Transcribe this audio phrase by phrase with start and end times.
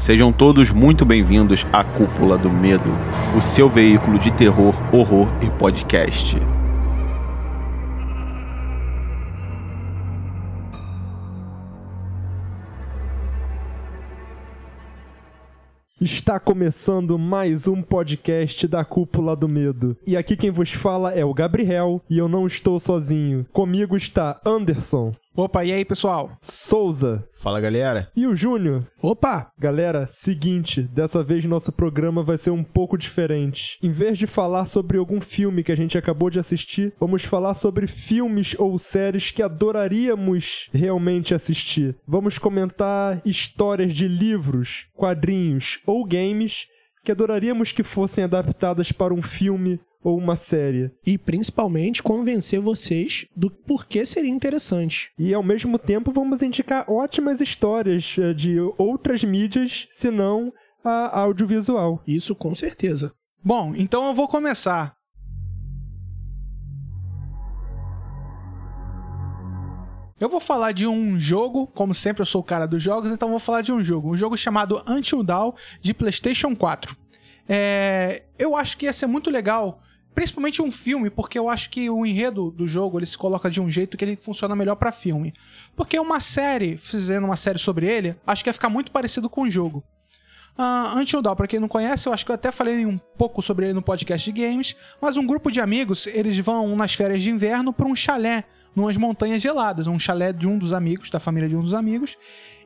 [0.00, 2.90] Sejam todos muito bem-vindos à Cúpula do Medo,
[3.36, 6.38] o seu veículo de terror, horror e podcast.
[16.00, 19.94] Está começando mais um podcast da Cúpula do Medo.
[20.06, 23.44] E aqui quem vos fala é o Gabriel e eu não estou sozinho.
[23.52, 26.36] Comigo está Anderson, Opa, e aí, pessoal?
[26.42, 28.10] Souza Fala galera!
[28.16, 28.84] e o Júnior.
[29.00, 29.52] Opa!
[29.56, 33.78] Galera, seguinte, dessa vez nosso programa vai ser um pouco diferente.
[33.80, 37.54] Em vez de falar sobre algum filme que a gente acabou de assistir, vamos falar
[37.54, 41.96] sobre filmes ou séries que adoraríamos realmente assistir.
[42.06, 46.66] Vamos comentar histórias de livros, quadrinhos ou games
[47.04, 50.90] que adoraríamos que fossem adaptadas para um filme ou uma série.
[51.04, 55.10] E principalmente convencer vocês do porquê seria interessante.
[55.18, 60.52] E ao mesmo tempo vamos indicar ótimas histórias eh, de outras mídias, se não
[60.84, 62.00] a audiovisual.
[62.06, 63.12] Isso com certeza.
[63.42, 64.94] Bom, então eu vou começar.
[70.18, 73.28] Eu vou falar de um jogo, como sempre eu sou o cara dos jogos, então
[73.28, 74.12] eu vou falar de um jogo.
[74.12, 76.94] Um jogo chamado Until Dawn de PlayStation 4.
[77.48, 79.80] É, eu acho que ia ser muito legal,
[80.14, 83.60] principalmente um filme, porque eu acho que o enredo do jogo ele se coloca de
[83.60, 85.32] um jeito que ele funciona melhor pra filme.
[85.76, 89.42] Porque uma série, fazendo uma série sobre ele, acho que ia ficar muito parecido com
[89.42, 89.82] o jogo.
[90.58, 93.40] Uh, Until Dawn, pra quem não conhece, eu acho que eu até falei um pouco
[93.40, 97.22] sobre ele no podcast de games, mas um grupo de amigos, eles vão nas férias
[97.22, 98.44] de inverno pra um chalé,
[98.76, 102.18] numas montanhas geladas, um chalé de um dos amigos, da família de um dos amigos,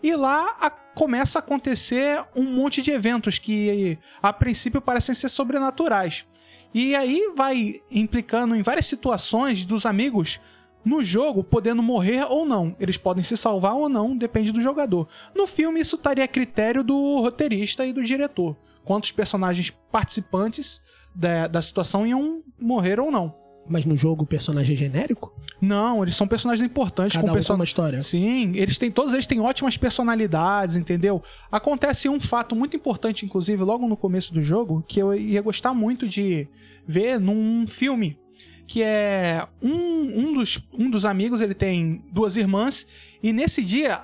[0.02, 5.28] e lá a- começa a acontecer um monte de eventos que a princípio parecem ser
[5.28, 6.26] sobrenaturais.
[6.74, 10.40] E aí vai implicando em várias situações dos amigos
[10.84, 12.76] no jogo podendo morrer ou não.
[12.80, 15.08] Eles podem se salvar ou não, depende do jogador.
[15.34, 18.56] No filme, isso estaria a critério do roteirista e do diretor.
[18.84, 20.82] Quantos personagens participantes
[21.14, 23.43] da, da situação iam morrer ou não.
[23.66, 25.32] Mas no jogo o personagem é genérico?
[25.60, 28.00] Não, eles são personagens importantes Cada com um person- uma história.
[28.02, 31.22] Sim, eles têm todos eles têm ótimas personalidades, entendeu?
[31.50, 35.72] Acontece um fato muito importante, inclusive, logo no começo do jogo, que eu ia gostar
[35.72, 36.46] muito de
[36.86, 38.18] ver num filme.
[38.66, 39.72] Que é um,
[40.20, 42.86] um, dos, um dos amigos, ele tem duas irmãs,
[43.22, 44.00] e nesse dia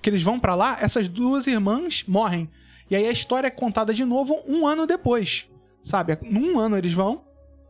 [0.00, 2.48] que eles vão pra lá, essas duas irmãs morrem.
[2.90, 5.46] E aí a história é contada de novo um ano depois.
[5.82, 6.16] Sabe?
[6.30, 7.22] Num ano eles vão,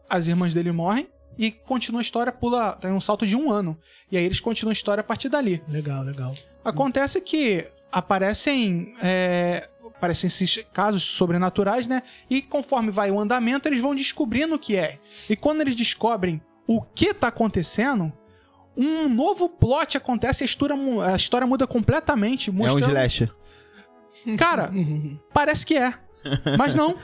[0.09, 1.06] as irmãs dele morrem,
[1.38, 2.72] e continua a história, pula.
[2.81, 3.78] Tem um salto de um ano.
[4.10, 5.62] E aí eles continuam a história a partir dali.
[5.69, 6.34] Legal, legal.
[6.65, 8.93] Acontece que aparecem.
[9.00, 12.03] É, aparecem esses casos sobrenaturais, né?
[12.28, 14.99] E conforme vai o andamento, eles vão descobrindo o que é.
[15.31, 18.12] E quando eles descobrem o que tá acontecendo,
[18.76, 20.76] um novo plot acontece, a história,
[21.12, 22.50] a história muda completamente.
[22.50, 22.88] É um Mostrando...
[22.88, 23.34] slasher.
[24.37, 24.70] Cara,
[25.32, 25.94] parece que é.
[26.56, 26.97] Mas não.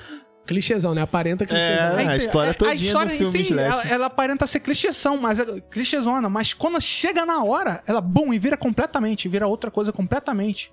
[0.47, 1.03] Clichêzão, né?
[1.03, 1.99] Aparenta clichêzão.
[1.99, 3.73] É, Aí a história a todinha história do em filme si, slasher.
[3.73, 8.33] ela, ela aparenta ser clichêzão, mas é clichêzona, mas quando chega na hora, ela bum
[8.33, 10.73] e vira completamente, vira outra coisa completamente.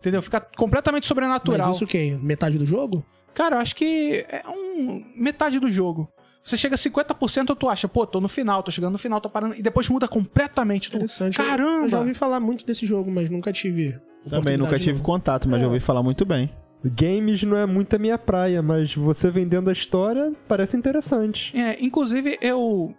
[0.00, 0.20] Entendeu?
[0.20, 1.68] Fica completamente sobrenatural.
[1.68, 2.18] Mas isso o quê?
[2.20, 3.04] Metade do jogo?
[3.32, 6.08] Cara, eu acho que é um metade do jogo.
[6.42, 9.30] Você chega a 50%, tu acha, pô, tô no final, tô chegando no final, tô
[9.30, 9.54] parando.
[9.54, 10.90] E depois muda completamente.
[10.90, 11.38] Tu, Interessante.
[11.38, 11.98] Eu já caramba!
[12.00, 13.98] ouvi falar muito desse jogo, mas nunca tive.
[14.28, 15.04] Também nunca tive não.
[15.04, 16.50] contato, mas já ouvi falar muito bem.
[16.90, 21.56] Games não é muito a minha praia, mas você vendendo a história parece interessante.
[21.56, 22.94] É, inclusive eu.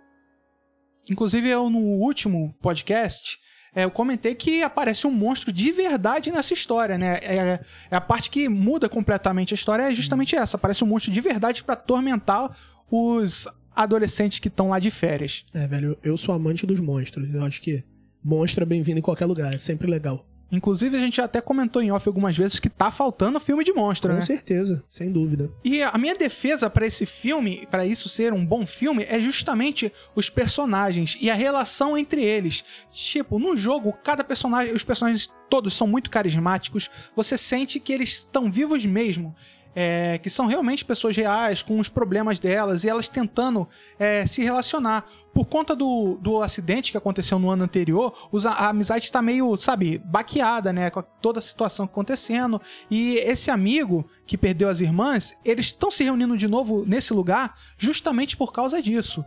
[1.10, 3.38] Inclusive eu no último podcast.
[3.76, 7.20] é, eu comentei que aparece um monstro de verdade nessa história, né?
[7.22, 7.60] É,
[7.92, 10.58] é a parte que muda completamente a história, é justamente essa.
[10.58, 12.58] Aparece um monstro de verdade pra atormentar
[12.90, 15.46] os adolescentes que estão lá de férias.
[15.54, 17.32] É, velho, eu sou amante dos monstros.
[17.34, 17.84] Eu acho que
[18.24, 19.54] monstro é bem-vindo em qualquer lugar.
[19.54, 20.26] É sempre legal.
[20.52, 24.12] Inclusive, a gente até comentou em off algumas vezes que tá faltando filme de monstro,
[24.12, 24.26] Com né?
[24.26, 25.50] certeza, sem dúvida.
[25.64, 29.92] E a minha defesa pra esse filme, pra isso ser um bom filme, é justamente
[30.16, 32.64] os personagens e a relação entre eles.
[32.92, 36.90] Tipo, no jogo, cada personagem, os personagens todos são muito carismáticos.
[37.16, 39.36] Você sente que eles estão vivos mesmo.
[39.76, 43.68] É, que são realmente pessoas reais, com os problemas delas, e elas tentando
[44.00, 45.06] é, se relacionar.
[45.34, 48.14] Por conta do, do acidente que aconteceu no ano anterior,
[48.46, 50.90] a amizade está meio, sabe, baqueada, né?
[50.90, 52.62] Com toda a situação acontecendo.
[52.90, 57.58] E esse amigo que perdeu as irmãs, eles estão se reunindo de novo nesse lugar
[57.78, 59.26] justamente por causa disso.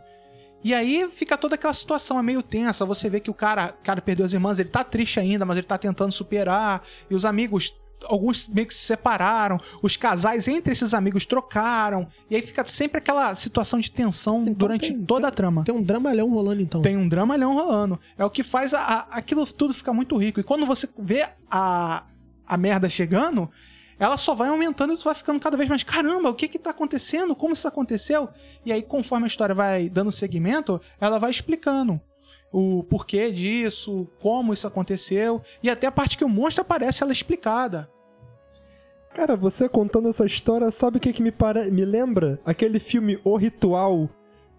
[0.63, 2.85] E aí fica toda aquela situação, é meio tensa.
[2.85, 5.67] Você vê que o cara, cara perdeu as irmãs, ele tá triste ainda, mas ele
[5.67, 6.83] tá tentando superar.
[7.09, 7.73] E os amigos,
[8.07, 9.59] alguns meio que se separaram.
[9.81, 12.07] Os casais entre esses amigos trocaram.
[12.29, 15.63] E aí fica sempre aquela situação de tensão Então durante tem- toda a trama.
[15.63, 16.81] Tem um dramalhão rolando então.
[16.81, 17.99] Tem um dramalhão rolando.
[18.17, 20.39] É o que faz a- a- aquilo tudo ficar muito rico.
[20.39, 22.05] E quando você vê a,
[22.47, 23.49] a merda chegando,
[23.99, 26.57] ela só vai aumentando e tu vai ficando cada vez mais, caramba, o que que
[26.57, 27.35] tá acontecendo?
[27.35, 28.29] Como isso aconteceu?
[28.65, 31.99] E aí, conforme a história vai dando segmento, ela vai explicando
[32.51, 37.11] o porquê disso, como isso aconteceu, e até a parte que o monstro aparece, ela
[37.11, 37.89] é explicada.
[39.13, 41.69] Cara, você contando essa história, sabe o que, que me, pare...
[41.71, 42.39] me lembra?
[42.45, 44.09] Aquele filme O Ritual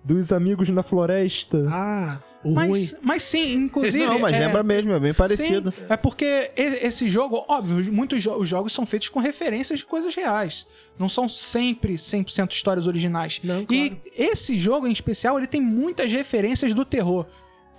[0.04, 1.66] dos Amigos na Floresta.
[1.70, 2.68] Ah, o ruim.
[2.68, 4.04] Mas, mas sim, inclusive.
[4.04, 5.70] Não, mas é- lembra mesmo, é bem parecido.
[5.70, 9.80] Sim, é porque e- esse jogo, óbvio, muitos jo- os jogos são feitos com referências
[9.80, 10.66] de coisas reais.
[10.98, 13.40] Não são sempre 100% histórias originais.
[13.44, 14.00] Não, E claro.
[14.16, 17.26] esse jogo em especial, ele tem muitas referências do terror.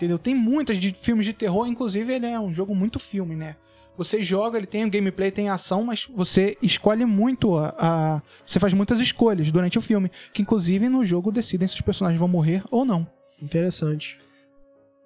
[0.02, 0.18] Entendeu?
[0.18, 3.56] Tem muitas de filmes de terror, inclusive ele é um jogo muito filme, né?
[3.96, 8.22] Você joga, ele tem o gameplay, tem a ação, mas você escolhe muito a, a-
[8.44, 10.10] Você faz muitas escolhas durante o filme.
[10.34, 13.06] Que inclusive no jogo decidem se os personagens vão morrer ou não.
[13.40, 14.18] Interessante.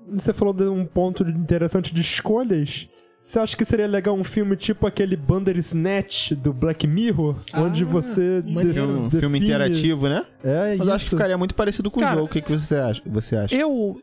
[0.07, 2.87] Você falou de um ponto interessante de escolhas.
[3.23, 7.35] Você acha que seria legal um filme tipo aquele Bandersnatch do Black Mirror?
[7.51, 10.23] Ah, onde você def- Filme, um filme interativo, né?
[10.43, 10.83] É, Mas isso.
[10.87, 12.27] eu acho que ficaria muito parecido com o Cara, jogo.
[12.27, 13.01] O que, que você acha?
[13.07, 13.55] Você acha?
[13.55, 13.97] Eu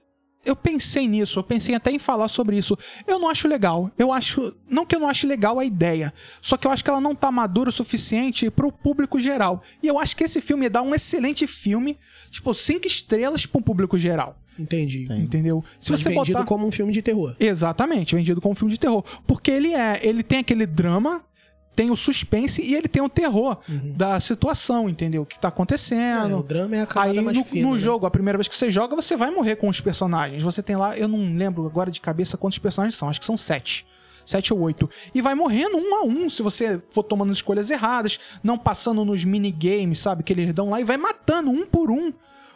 [0.45, 2.77] eu pensei nisso, eu pensei até em falar sobre isso.
[3.07, 3.91] Eu não acho legal.
[3.97, 6.91] Eu acho, não que eu não ache legal a ideia, só que eu acho que
[6.91, 9.63] ela não tá madura o suficiente pro público geral.
[9.83, 11.99] E eu acho que esse filme dá um excelente filme,
[12.31, 15.07] tipo, cinco estrelas pro público geral, Entendi.
[15.11, 15.65] Entendeu?
[15.81, 17.35] Se Mas você vendido botar como um filme de terror.
[17.41, 21.25] Exatamente, vendido como filme de terror, porque ele é, ele tem aquele drama,
[21.75, 23.93] tem o suspense e ele tem o terror Uhum.
[23.97, 25.23] da situação, entendeu?
[25.23, 26.39] O que tá É, acontecendo.
[26.39, 27.81] o drama é a Aí mais no, fina, no né?
[27.81, 30.43] jogo, a primeira vez que você joga, você vai morrer com os personagens.
[30.43, 33.37] Você tem lá, eu não lembro agora de cabeça quantos personagens são, acho que são
[33.37, 33.87] sete.
[34.25, 34.89] Sete ou oito.
[35.15, 39.25] E vai morrendo um a um se você for tomando escolhas erradas, não passando nos
[39.25, 40.23] minigames, sabe?
[40.23, 42.13] Que eles dão lá e vai matando um por um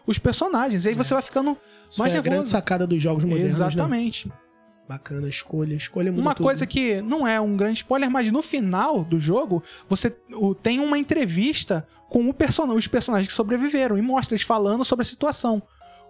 [0.06, 0.84] os personagens.
[0.84, 1.56] E aí você vai ficando
[1.90, 2.52] Isso mais foi a grande nervoso.
[2.52, 4.45] sacada dos jogos modernos, né?
[4.88, 6.44] Bacana, escolha, escolha muda Uma tudo.
[6.44, 10.10] coisa que não é um grande spoiler, mas no final do jogo, você
[10.62, 15.02] tem uma entrevista com o person os personagens que sobreviveram e mostra eles falando sobre
[15.02, 15.60] a situação.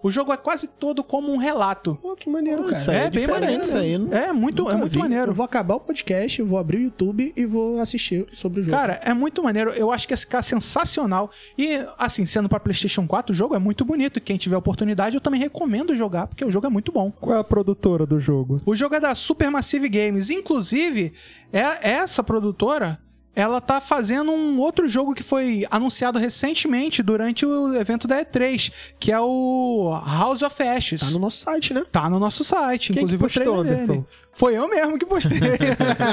[0.02, 1.98] O jogo é quase todo como um relato.
[2.00, 2.72] Pô, que maneiro, cara.
[2.76, 3.98] Isso aí é diferente, isso aí.
[3.98, 4.96] não- É muito, Nunca é muito vi.
[4.98, 5.34] Eu maneiro.
[5.34, 8.76] vou acabar o podcast, vou abrir o YouTube e vou assistir sobre o jogo.
[8.76, 9.70] Cara, é muito maneiro.
[9.70, 11.30] Eu acho que ia ficar sensacional.
[11.58, 14.18] E, assim, sendo pra PlayStation 4, o jogo é muito bonito.
[14.18, 17.10] E quem tiver oportunidade, eu também recomendo jogar, porque o jogo é muito bom.
[17.10, 18.60] Qual é a produtora do jogo?
[18.64, 20.30] O jogo é da Supermassive Games.
[20.30, 21.14] Inclusive,
[21.52, 22.98] é essa produtora,
[23.36, 28.72] ela tá fazendo um outro jogo que foi anunciado recentemente durante o evento da E3,
[28.98, 31.00] que é o House of Ashes.
[31.02, 31.84] tá no nosso site, né?
[31.92, 33.74] Tá no nosso site, Quem inclusive que postou, dele.
[33.74, 34.06] Anderson?
[34.32, 35.38] Foi eu mesmo que postei.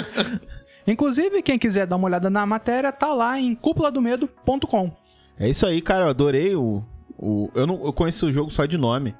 [0.85, 4.91] inclusive, quem quiser dar uma olhada na matéria, tá lá em cúpuladomedo.com.
[5.39, 6.03] É isso aí, cara.
[6.03, 6.83] Eu adorei o.
[7.17, 9.15] o eu, não, eu conheço o jogo só de nome.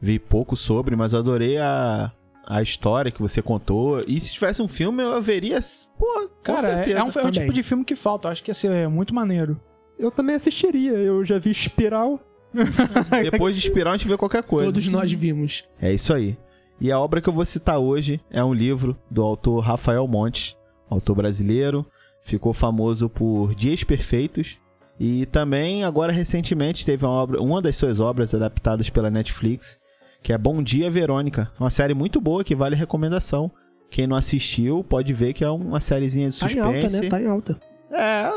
[0.00, 2.10] Vi pouco sobre, mas eu adorei a,
[2.46, 4.02] a história que você contou.
[4.06, 5.58] E se tivesse um filme, eu veria.
[5.98, 6.98] Pô, com Cara, é, certeza.
[6.98, 7.32] é um, é o também.
[7.32, 8.28] tipo de filme que falta.
[8.28, 9.60] Eu acho que ia ser muito maneiro.
[9.98, 10.92] Eu também assistiria.
[10.92, 12.20] Eu já vi Espiral.
[13.30, 14.72] Depois de Espiral, a gente vê qualquer coisa.
[14.72, 15.64] Todos nós vimos.
[15.80, 16.36] É isso aí.
[16.80, 20.56] E a obra que eu vou citar hoje é um livro do autor Rafael Montes,
[20.90, 21.86] autor brasileiro,
[22.22, 24.58] ficou famoso por Dias Perfeitos
[24.98, 29.78] e também agora recentemente teve uma, obra, uma das suas obras adaptadas pela Netflix,
[30.22, 33.50] que é Bom Dia Verônica, uma série muito boa que vale recomendação.
[33.90, 36.84] Quem não assistiu pode ver que é uma sériezinha de Tá em suspense.
[36.86, 37.08] alta, né?
[37.08, 37.60] Tá em alta.
[37.90, 38.30] É,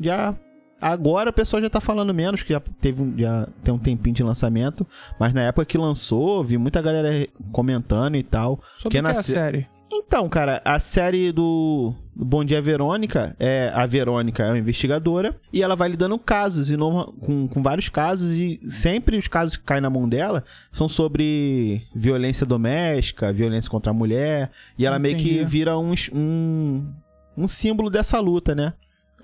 [0.00, 0.34] já.
[0.80, 4.14] Agora o pessoal já tá falando menos, que já teve um, já tem um tempinho
[4.16, 4.86] de lançamento.
[5.18, 8.60] Mas na época que lançou, vi muita galera comentando e tal.
[8.76, 9.66] Sobre Que que é a nasce- série?
[9.96, 15.62] Então, cara, a série do, Bom Dia Verônica é a Verônica é uma investigadora e
[15.62, 19.80] ela vai lidando casos e com, com vários casos e sempre os casos que caem
[19.80, 25.34] na mão dela são sobre violência doméstica, violência contra a mulher e ela meio que
[25.34, 25.44] Entendi.
[25.44, 26.92] vira um, um,
[27.36, 28.72] um símbolo dessa luta, né?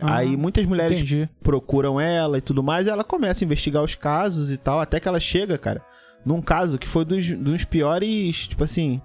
[0.01, 1.29] Ah, Aí muitas mulheres Entendi.
[1.43, 4.99] procuram ela e tudo mais, e ela começa a investigar os casos e tal, até
[5.01, 5.83] que ela chega, cara,
[6.25, 9.01] num caso que foi dos, dos piores, tipo assim,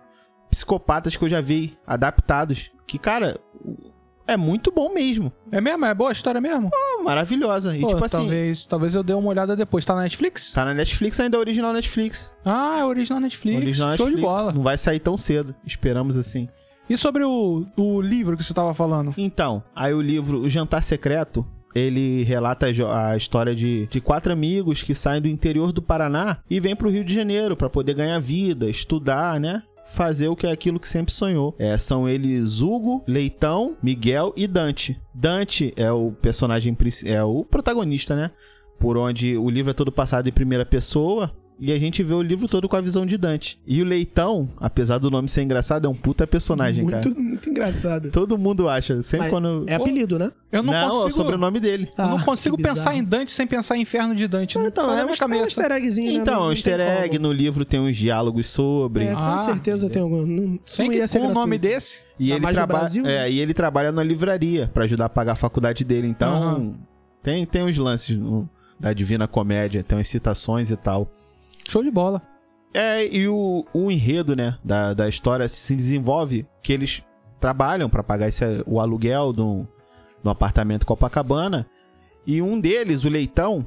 [0.49, 2.71] psicopatas que eu já vi adaptados.
[2.87, 3.39] Que, cara,
[4.27, 5.31] é muito bom mesmo.
[5.51, 5.85] É mesmo?
[5.85, 6.69] É boa a história mesmo?
[6.69, 7.75] Pô, maravilhosa.
[7.75, 9.85] E, Pô, tipo assim, talvez, talvez eu dê uma olhada depois.
[9.85, 10.51] Tá na Netflix?
[10.51, 12.33] tá na Netflix ainda, é original Netflix.
[12.43, 13.57] Ah, é original Netflix.
[13.61, 14.15] Original Show Netflix.
[14.15, 14.51] de bola.
[14.51, 15.55] Não vai sair tão cedo.
[15.65, 16.47] Esperamos assim.
[16.89, 19.13] E sobre o, o livro que você tava falando?
[19.17, 24.81] Então, aí o livro O Jantar Secreto, ele relata a história de, de quatro amigos
[24.81, 28.19] que saem do interior do Paraná e vêm pro Rio de Janeiro para poder ganhar
[28.19, 29.61] vida, estudar, né?
[29.87, 31.53] Fazer o que é aquilo que sempre sonhou.
[31.59, 34.99] É, são eles Hugo, Leitão, Miguel e Dante.
[35.13, 36.75] Dante é o personagem,
[37.05, 38.31] é o protagonista, né?
[38.79, 41.31] Por onde o livro é todo passado em primeira pessoa.
[41.57, 43.57] E a gente vê o livro todo com a visão de Dante.
[43.65, 47.15] E o Leitão, apesar do nome ser engraçado, é um puta personagem, muito, cara.
[47.21, 48.11] muito engraçado.
[48.11, 49.01] Todo mundo acha.
[49.01, 49.63] Sempre Mas quando.
[49.67, 50.31] É apelido, né?
[50.51, 51.11] Eu não, Não, é o consigo.
[51.11, 51.89] sobrenome dele.
[51.97, 54.57] eu não Ah, consigo pensar em Dante sem pensar em Inferno de Dante.
[54.57, 55.61] Não, Então, é na um minha easter- um cabeça.
[55.61, 56.19] easter eggzinho, né?
[56.19, 57.17] Então, Não- é um não easter egg.
[57.17, 57.27] como.
[57.29, 59.05] No livro tem uns diálogos sobre.
[59.05, 60.25] É, com Ah, certeza tem algum.
[60.25, 62.03] Não, Tem não que, com o nome desse?
[62.19, 63.31] E ele, traba Brasil, é, né?
[63.31, 66.07] e ele trabalha na livraria pra ajudar a pagar a faculdade dele.
[66.07, 66.73] Então, Aham.
[67.23, 71.09] tem, tem uns lances no- da Divina Comédia, tem umas citações e tal.
[71.69, 72.21] Show de bola.
[72.73, 77.03] É, e o, o enredo, né, da, da história se desenvolve que eles
[77.39, 79.65] trabalham pra pagar esse, o aluguel do,
[80.23, 81.65] do apartamento Copacabana.
[82.27, 83.65] E um deles, o Leitão,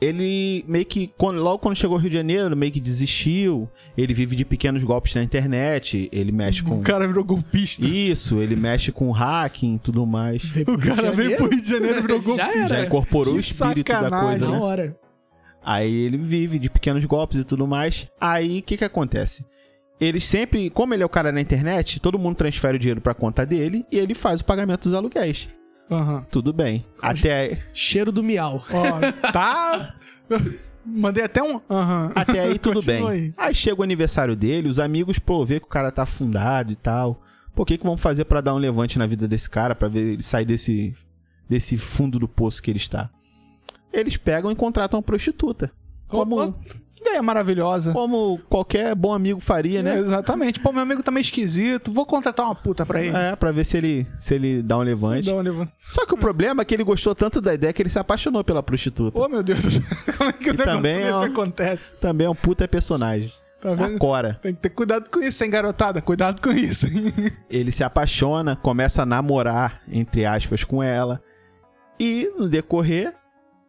[0.00, 3.68] ele meio que, quando- logo quando chegou ao Rio de Janeiro, meio que desistiu.
[3.94, 6.78] Ele vive de pequenos golpes na internet, ele mexe com...
[6.78, 7.86] O cara virou golpista.
[7.86, 10.42] Isso, ele mexe com hacking e tudo mais.
[10.66, 12.58] O cara veio pro Rio de Janeiro e virou Já golpista.
[12.58, 12.68] era.
[12.68, 14.58] Já incorporou o Que espírito da coisa, Na né?
[14.58, 14.98] hora.
[15.64, 18.08] Aí ele vive de pequenos golpes e tudo mais.
[18.20, 19.44] Aí o que que acontece?
[20.00, 23.12] Eles sempre, como ele é o cara na internet, todo mundo transfere o dinheiro pra
[23.12, 25.48] conta dele e ele faz o pagamento dos aluguéis.
[25.90, 26.24] Aham.
[26.30, 26.86] Tudo bem.
[27.02, 28.64] Até, Cheiro do miau.
[29.32, 29.94] Tá...
[30.86, 31.60] Mandei até um...
[31.68, 32.10] Aham.
[32.14, 33.06] até aí tudo bem.
[33.06, 33.34] Aí.
[33.36, 33.54] Aí.
[33.54, 37.20] chega o aniversário dele, os amigos, pô, vê que o cara tá afundado e tal.
[37.54, 39.88] Pô, o que que vamos fazer pra dar um levante na vida desse cara, pra
[39.88, 40.94] ver ele sair desse,
[41.46, 43.10] desse fundo do poço que ele está?
[43.92, 45.70] Eles pegam e contratam uma prostituta.
[46.08, 46.52] Como,
[46.94, 47.92] Que ideia maravilhosa.
[47.92, 49.96] como qualquer bom amigo faria, né?
[49.96, 50.58] É, exatamente.
[50.60, 51.92] Pô, meu amigo tá meio esquisito.
[51.92, 53.16] Vou contratar uma puta pra ele.
[53.16, 55.30] É, pra ver se ele, se ele dá um levante.
[55.30, 55.72] Dá um levante.
[55.80, 58.42] Só que o problema é que ele gostou tanto da ideia que ele se apaixonou
[58.44, 59.18] pela prostituta.
[59.20, 59.82] Ô, meu Deus do céu.
[60.18, 61.96] Como é que o negócio também é uma- acontece?
[62.00, 63.32] Também é um puta personagem.
[63.60, 63.98] Tá vendo?
[64.40, 66.00] Tem que ter cuidado com isso, hein, garotada?
[66.00, 66.86] Cuidado com isso?
[67.50, 71.22] Ele se apaixona, começa a namorar, entre aspas, com ela.
[72.00, 73.12] E, no decorrer,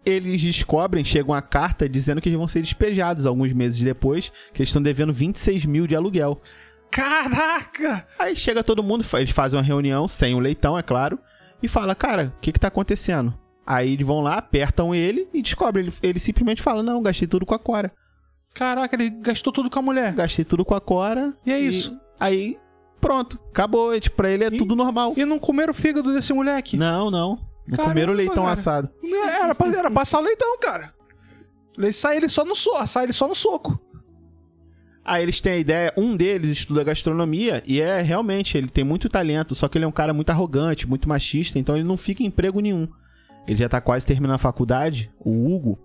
[0.06, 4.62] eles descobrem, chega uma carta dizendo que eles vão ser despejados alguns meses depois, que
[4.62, 6.38] eles estão devendo 26 mil de aluguel.
[6.90, 8.06] Caraca!
[8.20, 11.18] Aí chega todo mundo, eles fazem uma reunião, sem o leitão, é claro,
[11.64, 13.34] e fala, cara, o que que tá acontecendo?
[13.66, 15.86] Aí eles vão lá, apertam ele e descobrem.
[15.86, 17.92] Ele, ele simplesmente fala, não, gastei tudo com a Cora.
[18.54, 20.14] Caraca, ele gastou tudo com a mulher.
[20.14, 21.34] Gastei tudo com a Cora.
[21.46, 21.98] E é isso.
[22.20, 22.58] Aí,
[23.00, 23.96] pronto, acabou.
[23.96, 25.14] E, tipo, pra ele é E- tudo normal.
[25.16, 26.76] E não comeram o fígado desse moleque?
[26.76, 27.40] Não, não.
[27.68, 28.52] Não Caramba, comeram o leitão cara.
[28.54, 28.90] assado.
[29.42, 30.94] Era, pra, era passar o leitão, cara.
[31.78, 33.80] Ele sai ele só no soco, sai ele só no soco.
[35.04, 39.10] Aí eles têm a ideia, um deles estuda gastronomia e é realmente, ele tem muito
[39.10, 42.22] talento, só que ele é um cara muito arrogante, muito machista, então ele não fica
[42.22, 42.88] em emprego nenhum.
[43.48, 45.80] Ele já tá quase terminando a faculdade, o Hugo.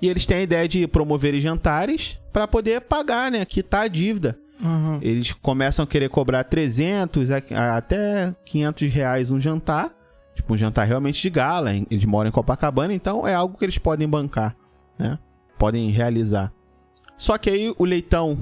[0.00, 4.38] E eles têm a ideia de promover jantares pra poder pagar, né, quitar a dívida.
[5.02, 9.92] Eles começam a querer cobrar 300 a- a- até 500 reais um jantar.
[10.48, 11.70] Um jantar realmente de gala.
[11.90, 14.56] Eles moram em Copacabana, então é algo que eles podem bancar,
[14.98, 15.18] né?
[15.58, 16.52] Podem realizar.
[17.16, 18.38] Só que aí o Leitão,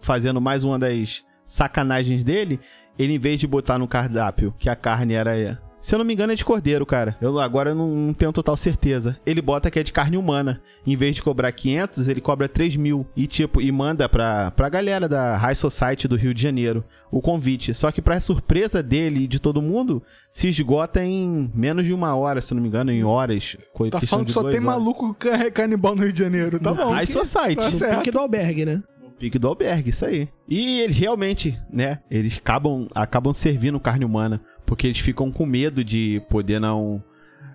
[0.00, 2.60] fazendo mais uma das sacanagens dele,
[2.98, 5.60] ele em vez de botar no cardápio que a carne era...
[5.80, 7.16] Se eu não me engano é de cordeiro, cara.
[7.20, 9.16] Eu agora não, não tenho total certeza.
[9.24, 10.60] Ele bota que é de carne humana.
[10.86, 13.06] Em vez de cobrar 500, ele cobra 3 mil.
[13.16, 17.20] E tipo, e manda pra, pra galera da High Society do Rio de Janeiro o
[17.20, 17.72] convite.
[17.74, 22.14] Só que pra surpresa dele e de todo mundo, se esgota em menos de uma
[22.16, 23.56] hora, se eu não me engano, em horas.
[23.90, 24.62] Tá falando de que só tem horas.
[24.64, 26.58] maluco ca- canibal no Rio de Janeiro.
[26.58, 26.90] Tá bom.
[26.90, 27.56] High Society.
[27.56, 27.98] Tá No certo.
[27.98, 28.82] pique do albergue, né?
[29.18, 30.28] Pique do albergue, isso aí.
[30.48, 32.00] E eles realmente, né?
[32.10, 34.40] Eles acabam, acabam servindo carne humana.
[34.68, 37.02] Porque eles ficam com medo de poder não.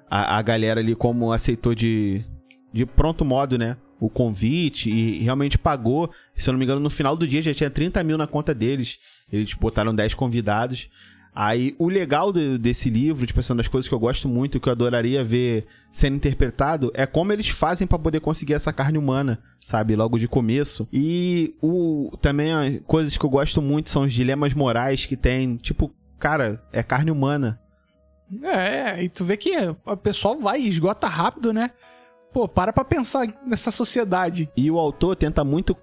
[0.09, 2.25] A, a galera ali, como aceitou de,
[2.73, 3.77] de pronto modo, né?
[3.99, 6.09] O convite e realmente pagou.
[6.35, 8.53] Se eu não me engano, no final do dia já tinha 30 mil na conta
[8.53, 8.97] deles.
[9.31, 10.89] Eles botaram 10 convidados.
[11.35, 14.67] Aí, o legal do- desse livro, tipo, assim, das coisas que eu gosto muito, que
[14.69, 19.39] eu adoraria ver sendo interpretado, é como eles fazem pra poder conseguir essa carne humana,
[19.65, 19.95] sabe?
[19.95, 20.87] Logo de começo.
[20.93, 22.51] E o também
[22.85, 25.55] coisas que eu gosto muito são os dilemas morais que tem.
[25.57, 25.91] Tipo,
[26.23, 27.59] cara, é carne humana.
[28.41, 29.51] É, e tu vê que
[29.85, 31.71] o pessoal vai e esgota rápido, né?
[32.31, 34.49] Pô, para pra pensar nessa sociedade.
[34.55, 35.75] E o autor tenta muito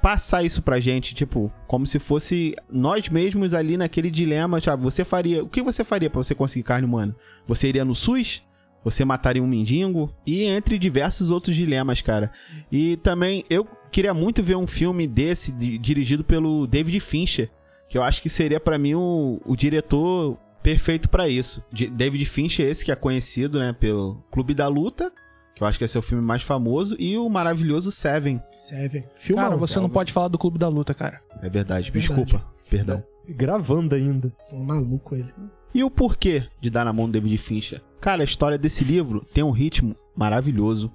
[0.00, 4.82] passar isso pra gente, tipo, como se fosse nós mesmos ali naquele dilema, sabe?
[4.84, 7.14] Você faria, o que você faria pra você conseguir carne humana?
[7.46, 8.44] Você iria no SUS?
[8.84, 10.14] Você mataria um mendigo?
[10.24, 12.30] E entre diversos outros dilemas, cara.
[12.70, 17.50] E também eu queria muito ver um filme desse di- dirigido pelo David Fincher,
[17.88, 21.62] que eu acho que seria pra mim o, o diretor perfeito pra isso.
[21.92, 25.12] David Fincher esse que é conhecido, né, pelo Clube da Luta,
[25.54, 28.40] que eu acho que esse é o filme mais famoso, e o maravilhoso Seven.
[28.60, 29.04] Serve.
[29.16, 29.42] Filma.
[29.42, 31.20] cara, você não pode falar do Clube da Luta, cara.
[31.42, 33.02] É verdade, É desculpa, perdão.
[33.28, 34.32] Gravando ainda.
[34.52, 35.32] Um maluco ele.
[35.74, 37.82] E o porquê de dar na mão do David Fincher?
[38.00, 40.92] Cara, a história desse livro tem um ritmo maravilhoso.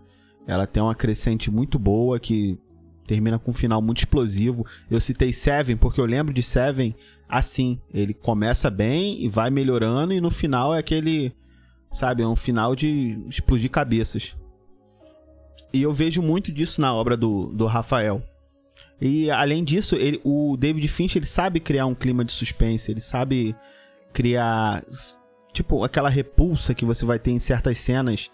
[0.48, 2.58] Ela tem uma crescente muito boa que
[3.06, 4.66] termina com um final muito explosivo.
[4.90, 6.96] Eu citei Seven porque eu lembro de Seven
[7.28, 7.80] assim.
[7.94, 11.34] Ele começa bem e vai melhorando, e no final é aquele.
[11.92, 14.36] Sabe, é um final de explodir cabeças.
[15.72, 18.22] E eu vejo muito disso na obra do, do Rafael.
[19.00, 23.02] E além disso, ele, o David Finch ele sabe criar um clima de suspense, ele
[23.02, 23.56] sabe
[24.12, 24.84] criar
[25.52, 28.32] tipo aquela repulsa que você vai ter em certas cenas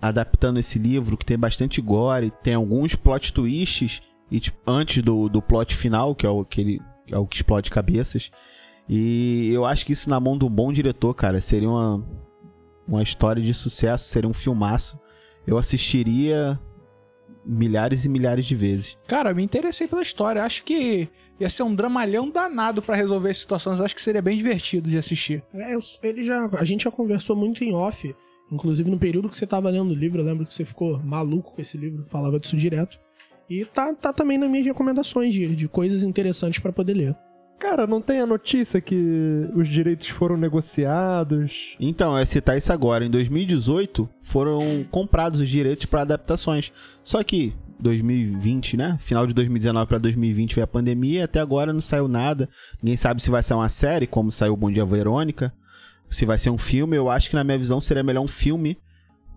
[0.00, 5.28] adaptando esse livro, que tem bastante gore, tem alguns plot twists e tipo, antes do,
[5.28, 8.30] do plot final, que é o que ele é o que explode cabeças.
[8.88, 12.04] E eu acho que isso na mão de um bom diretor, cara, seria uma,
[12.86, 14.98] uma história de sucesso, seria um filmaço.
[15.46, 16.58] Eu assistiria
[17.44, 18.96] milhares e milhares de vezes.
[19.06, 20.42] Cara, me interessei pela história.
[20.42, 23.80] Acho que ia ser um dramalhão danado para resolver as situações.
[23.80, 25.44] Acho que seria bem divertido de assistir.
[25.54, 28.14] É, eu- ele já, a gente já conversou muito em off,
[28.50, 31.54] inclusive no período que você tava lendo o livro, eu lembro que você ficou maluco
[31.54, 32.98] com esse livro, falava disso direto.
[33.48, 37.16] E tá, tá também nas minhas recomendações de, de coisas interessantes pra poder ler.
[37.58, 41.74] Cara, não tem a notícia que os direitos foram negociados?
[41.80, 43.04] Então, ia citar isso agora.
[43.04, 46.70] Em 2018, foram comprados os direitos para adaptações.
[47.02, 48.96] Só que 2020, né?
[49.00, 52.48] Final de 2019 para 2020 foi a pandemia, até agora não saiu nada.
[52.82, 55.52] Ninguém sabe se vai ser uma série, como saiu Bom Dia Verônica,
[56.10, 56.96] se vai ser um filme.
[56.96, 58.78] Eu acho que na minha visão seria melhor um filme.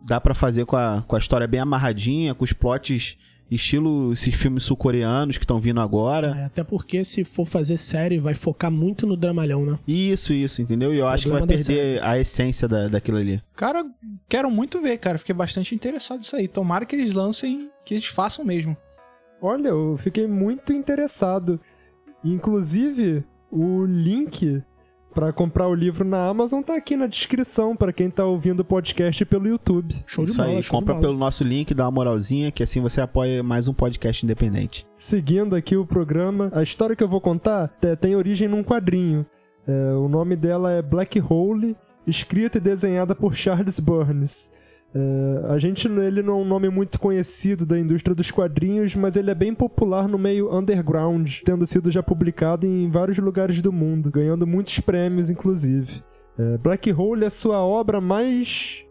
[0.06, 3.18] Dá pra fazer com a, com a história bem amarradinha, com os plots
[3.52, 6.38] estilo esses filmes sul-coreanos que estão vindo agora.
[6.38, 9.80] É, até porque se for fazer série, vai focar muito no dramalhão, né?
[9.88, 10.94] Isso, isso, entendeu?
[10.94, 13.42] E eu acho que vai perder a essência da, daquilo ali.
[13.56, 13.84] Cara,
[14.28, 15.18] quero muito ver, cara.
[15.18, 16.48] Fiquei bastante interessado nisso aí.
[16.48, 18.78] Tomara que eles lancem, que eles façam mesmo.
[19.42, 21.60] Olha, eu fiquei muito interessado.
[22.24, 24.62] Inclusive, o link
[25.14, 28.66] pra comprar o livro na Amazon tá aqui na descrição pra quem tá ouvindo o
[28.66, 29.96] podcast pelo YouTube.
[30.06, 31.08] Show de Isso bola, aí, show de compra bola.
[31.08, 34.86] pelo nosso link, dá uma moralzinha, que assim você apoia mais um podcast independente.
[34.96, 39.26] Seguindo aqui o programa, a história que eu vou contar te- tem origem num quadrinho.
[39.68, 41.76] É, o nome dela é Black Hole,
[42.08, 44.50] escrita e desenhada por Charles Burns.
[44.94, 49.16] É, a gente, ele não é um nome muito conhecido da indústria dos quadrinhos, mas
[49.16, 53.72] ele é bem popular no meio underground, tendo sido já publicado em vários lugares do
[53.72, 56.04] mundo, ganhando muitos prêmios, inclusive.
[56.38, 58.84] É, Black Hole é sua obra mais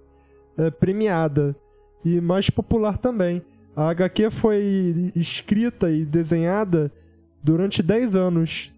[0.57, 1.57] é, premiada
[2.05, 3.43] e mais popular também.
[3.75, 6.93] A HQ foi escrita e desenhada
[7.43, 8.78] durante 10 anos.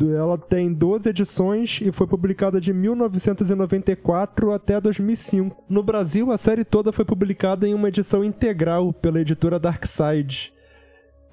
[0.00, 5.64] Ela tem 12 edições e foi publicada de 1994 até 2005.
[5.68, 10.52] No Brasil, a série toda foi publicada em uma edição integral pela editora Darkside.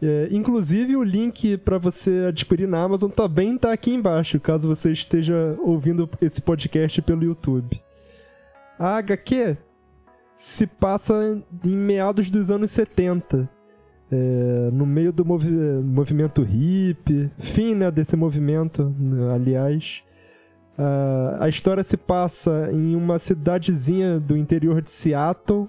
[0.01, 4.91] É, inclusive, o link para você adquirir na Amazon também tá aqui embaixo, caso você
[4.91, 7.81] esteja ouvindo esse podcast pelo YouTube.
[8.77, 9.57] A HQ
[10.35, 13.49] se passa em meados dos anos 70.
[14.13, 15.49] É, no meio do movi-
[15.83, 18.93] movimento hippie, fim né, desse movimento,
[19.33, 20.03] aliás.
[20.77, 25.67] Ah, a história se passa em uma cidadezinha do interior de Seattle.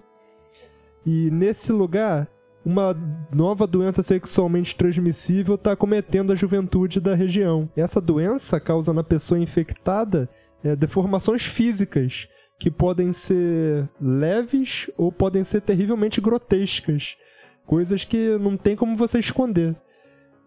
[1.06, 2.28] E nesse lugar,
[2.64, 2.94] uma
[3.32, 7.68] nova doença sexualmente transmissível está cometendo a juventude da região.
[7.74, 10.28] Essa doença causa na pessoa infectada
[10.62, 12.28] é, deformações físicas
[12.58, 17.16] que podem ser leves ou podem ser terrivelmente grotescas.
[17.66, 19.74] Coisas que não tem como você esconder.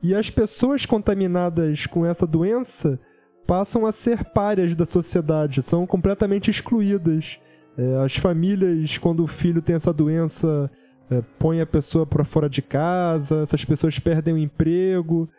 [0.02, 3.00] E as pessoas contaminadas com essa doença
[3.48, 7.40] passam a ser párias da sociedade, são completamente excluídas.
[7.78, 10.70] É, as famílias, quando o filho tem essa doença,
[11.10, 15.30] é, põe a pessoa para fora de casa, essas pessoas perdem o emprego,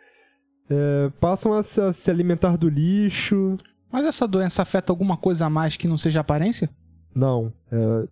[0.69, 3.57] é, passam a se, a se alimentar do lixo.
[3.91, 6.69] Mas essa doença afeta alguma coisa a mais que não seja aparência?
[7.15, 8.07] Não, é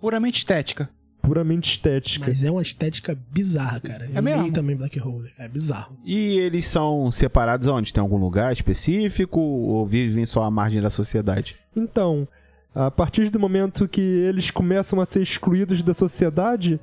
[0.00, 0.88] Puramente estética.
[1.20, 2.26] Puramente estética.
[2.28, 4.06] Mas é uma estética bizarra, cara.
[4.06, 4.44] Eu É mesmo?
[4.44, 5.30] li também Black Hole.
[5.38, 5.96] É bizarro.
[6.04, 7.92] E eles são separados onde?
[7.92, 11.56] Tem algum lugar específico ou vivem só à margem da sociedade?
[11.76, 12.26] Então,
[12.74, 16.80] a partir do momento que eles começam a ser excluídos da sociedade,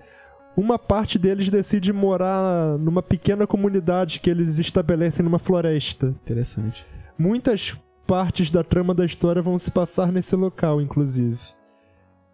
[0.56, 6.08] uma parte deles decide morar numa pequena comunidade que eles estabelecem numa floresta.
[6.08, 6.86] Interessante.
[7.18, 11.38] Muitas partes da trama da história vão se passar nesse local, inclusive.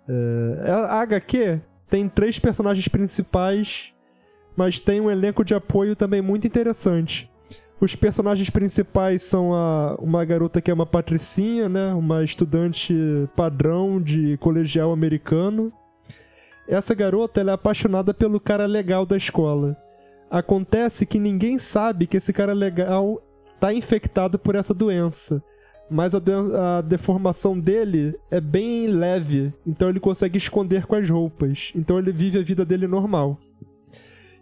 [0.07, 1.61] É, a HQ
[1.93, 3.93] tem três personagens principais,
[4.57, 7.29] mas tem um elenco de apoio também muito interessante.
[7.79, 11.93] Os personagens principais são a- uma garota que é uma patricinha, né?
[11.93, 12.95] Uma estudante
[13.35, 15.71] padrão de colegial americano.
[16.67, 19.77] Essa garota é apaixonada pelo cara legal da escola.
[20.31, 23.21] Acontece que ninguém sabe que esse cara legal
[23.59, 25.43] tá infectado por essa doença.
[25.89, 31.09] Mas a, doen- a deformação dele é bem leve, então ele consegue esconder com as
[31.09, 31.71] roupas.
[31.75, 33.37] Então ele vive a vida dele normal.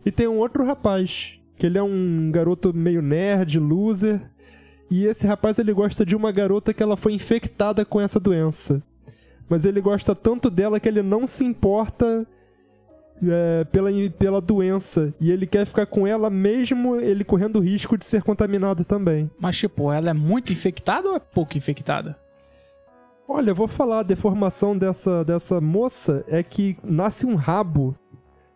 [0.05, 4.21] E tem um outro rapaz, que ele é um garoto meio nerd, loser,
[4.89, 8.81] e esse rapaz ele gosta de uma garota que ela foi infectada com essa doença.
[9.47, 12.25] Mas ele gosta tanto dela que ele não se importa
[13.27, 15.13] é, pela, pela doença.
[15.19, 19.29] E ele quer ficar com ela mesmo ele correndo o risco de ser contaminado também.
[19.39, 22.17] Mas, tipo, ela é muito infectada ou é pouco infectada?
[23.27, 27.95] Olha, eu vou falar, a deformação dessa, dessa moça é que nasce um rabo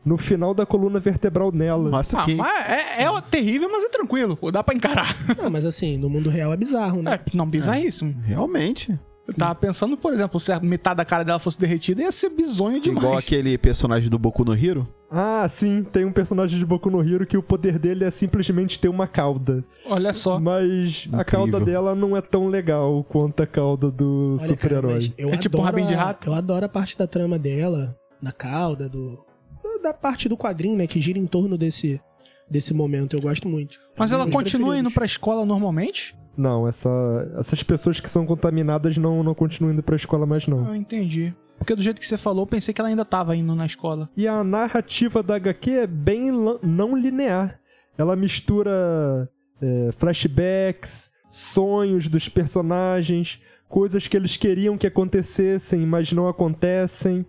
[0.04, 1.90] no final da coluna vertebral nela.
[1.90, 2.36] Nossa, Ah, que.
[2.36, 4.38] mas é, é terrível, mas é tranquilo.
[4.52, 5.16] Dá pra encarar.
[5.42, 7.14] Não, mas assim, no mundo real é bizarro, né?
[7.14, 8.14] É, não, bizarríssimo.
[8.22, 8.98] Realmente.
[9.28, 12.30] Eu tava pensando, por exemplo, se a metade da cara dela fosse derretida, ia ser
[12.30, 13.04] bizonho demais.
[13.04, 14.88] Igual aquele personagem do Boku no Hero.
[15.10, 18.80] Ah, sim, tem um personagem de Boku no Hero que o poder dele é simplesmente
[18.80, 19.64] ter uma cauda.
[19.88, 20.40] Olha só.
[20.40, 21.26] Mas a Incrível.
[21.26, 25.14] cauda dela não é tão legal quanto a cauda do super-herói.
[25.18, 26.28] É tipo um adoro rabinho de a- rato.
[26.30, 29.24] Eu adoro a parte da trama dela, da cauda, do.
[29.82, 30.86] da parte do quadrinho, né?
[30.86, 32.00] Que gira em torno desse,
[32.50, 33.16] desse momento.
[33.16, 33.80] Eu gosto muito.
[33.98, 36.16] Mas É um ela continua indo pra escola normalmente?
[36.38, 36.90] Não, essa,
[37.38, 40.70] essas pessoas que são contaminadas não, não continuam indo pra escola mais, não.
[40.70, 41.34] Ah, entendi.
[41.58, 44.10] Porque do jeito que você falou, eu pensei que ela ainda tava indo na escola.
[44.18, 46.30] E a narrativa da HQ é bem
[46.62, 47.60] não linear.
[47.98, 49.30] Ela mistura
[49.62, 57.26] é, flashbacks, sonhos dos personagens, coisas que eles queriam que acontecessem, mas não acontecem.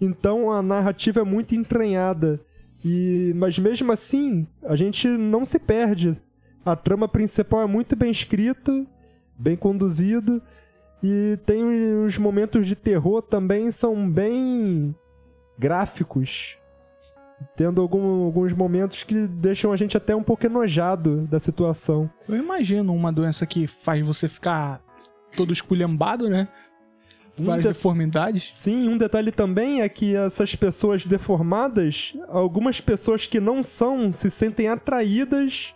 [0.00, 2.40] Então a narrativa é muito entranhada.
[2.84, 6.20] E, mas mesmo assim, a gente não se perde.
[6.64, 8.86] A trama principal é muito bem escrita,
[9.38, 10.42] bem conduzido.
[11.02, 11.64] E tem
[12.04, 14.94] os momentos de terror também são bem
[15.58, 16.56] gráficos.
[17.56, 22.08] Tendo algum- alguns momentos que deixam a gente até um pouco enojado da situação.
[22.28, 24.80] Eu imagino uma doença que faz você ficar
[25.36, 26.48] todo esculhambado, né?
[27.38, 28.50] Um Várias de- deformidades.
[28.52, 34.30] Sim, um detalhe também é que essas pessoas deformadas, algumas pessoas que não são, se
[34.30, 35.74] sentem atraídas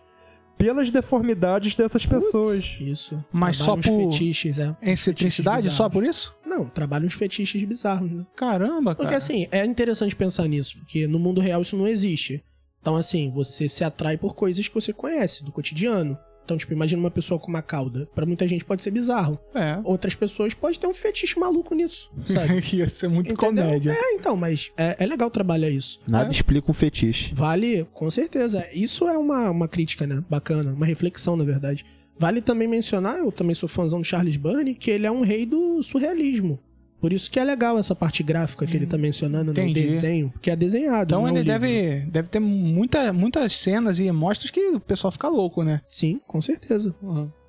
[0.57, 2.77] pelas deformidades dessas pessoas.
[2.81, 3.23] Isso.
[3.33, 4.75] Mas só por fetiches, é.
[4.83, 6.35] Excentricidade só por isso?
[6.44, 8.27] Não, trabalham uns fetiches bizarros, né?
[8.37, 8.97] Caramba, cara.
[8.97, 12.42] Porque assim, é interessante pensar nisso, porque no mundo real isso não existe.
[12.81, 16.18] Então, assim, você se atrai por coisas que você conhece do cotidiano.
[16.48, 18.08] Então, tipo, imagina uma pessoa com uma cauda.
[18.14, 19.38] Pra muita gente pode ser bizarro.
[19.54, 19.78] É.
[19.84, 22.62] Outras pessoas podem ter um fetiche maluco nisso, sabe?
[22.74, 23.64] Ia ser muito Entendeu?
[23.64, 23.90] comédia.
[23.92, 26.00] É, então, mas é, é legal trabalhar isso.
[26.08, 26.32] Nada É.
[26.32, 27.34] explica um fetiche.
[27.34, 28.66] Vale, com certeza.
[28.72, 30.24] Isso é uma, uma crítica, né?
[30.30, 31.84] Bacana, uma reflexão, na verdade.
[32.18, 35.44] Vale também mencionar, eu também sou fãzão do Charles Burney, que ele é um rei
[35.44, 36.58] do surrealismo.
[37.00, 39.61] Por isso que é legal essa parte gráfica que ele tá mencionando, né?
[39.61, 39.82] O entendi.
[39.87, 41.04] desenho, porque é desenhado.
[41.14, 44.80] Então não é ele um deve, deve ter muita, muitas cenas e mostras que o
[44.80, 45.80] pessoal fica louco, né?
[45.87, 46.92] Sim, com certeza.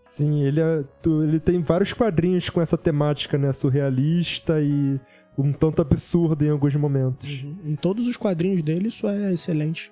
[0.03, 0.83] Sim, ele, é-
[1.23, 3.51] ele tem vários quadrinhos com essa temática, né?
[3.51, 4.99] Surrealista e
[5.38, 7.43] um tanto absurda em alguns momentos.
[7.43, 7.57] Uhum.
[7.65, 9.91] Em todos os quadrinhos dele, isso é excelente.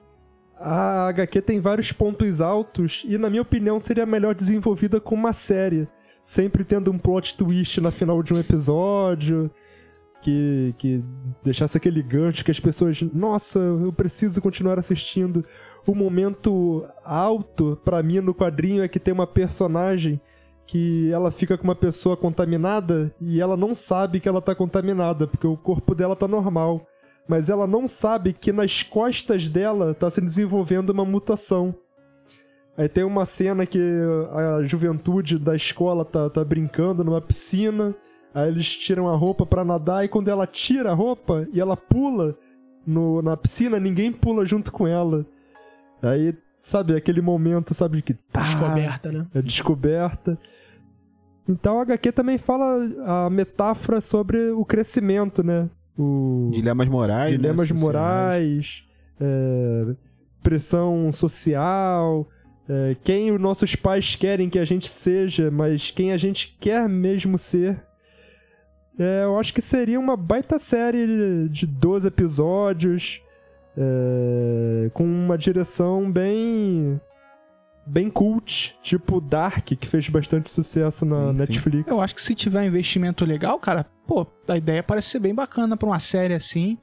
[0.59, 5.33] A HQ tem vários pontos altos e, na minha opinião, seria melhor desenvolvida com uma
[5.33, 5.87] série.
[6.27, 9.49] Sempre tendo um plot twist na final de um episódio.
[10.21, 11.05] Que, que
[11.41, 13.01] deixasse aquele gancho que as pessoas.
[13.13, 15.45] Nossa, eu preciso continuar assistindo.
[15.85, 20.19] O momento alto pra mim no quadrinho é que tem uma personagem
[20.65, 25.27] que ela fica com uma pessoa contaminada e ela não sabe que ela tá contaminada,
[25.27, 26.85] porque o corpo dela tá normal
[27.27, 31.75] mas ela não sabe que nas costas dela tá se desenvolvendo uma mutação.
[32.77, 33.79] Aí tem uma cena que
[34.31, 37.95] a juventude da escola tá, tá brincando numa piscina,
[38.33, 41.75] aí eles tiram a roupa pra nadar e quando ela tira a roupa e ela
[41.75, 42.37] pula
[42.85, 45.25] no, na piscina, ninguém pula junto com ela.
[46.03, 49.25] Aí, sabe, aquele momento, sabe, de que tá, Descoberta, né?
[49.33, 50.37] é descoberta.
[51.49, 55.67] Então a HQ também fala a metáfora sobre o crescimento, né?
[55.97, 57.31] O Dilemas morais.
[57.31, 57.81] né, dilemas sociais.
[57.81, 58.83] morais,
[59.19, 59.95] é,
[60.43, 62.27] pressão social,
[62.69, 66.87] é, quem os nossos pais querem que a gente seja, mas quem a gente quer
[66.89, 67.79] mesmo ser.
[68.99, 73.21] É, eu acho que seria uma baita série de 12 episódios,
[73.77, 76.99] é, com uma direção bem.
[77.85, 81.37] bem cult, tipo Dark, que fez bastante sucesso na Sim, sim.
[81.37, 81.89] Netflix.
[81.89, 85.33] Eu acho que se tiver um investimento legal, cara, pô, a ideia parece ser bem
[85.33, 86.77] bacana pra uma série assim.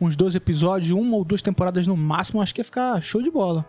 [0.00, 3.30] Uns 12 episódios, uma ou duas temporadas no máximo, acho que ia ficar show de
[3.30, 3.64] bola.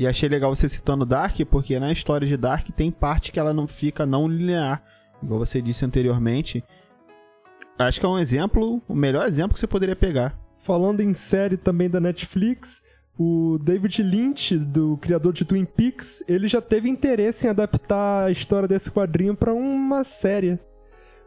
[0.00, 3.52] E achei legal você citando Dark, porque na história de Dark tem parte que ela
[3.52, 4.82] não fica não linear.
[5.22, 6.64] Igual você disse anteriormente.
[7.78, 10.40] Acho que é um exemplo, o melhor exemplo que você poderia pegar.
[10.56, 12.82] Falando em série também da Netflix,
[13.22, 18.30] O David Lynch, do criador de Twin Peaks, ele já teve interesse em adaptar a
[18.30, 20.58] história desse quadrinho pra uma série.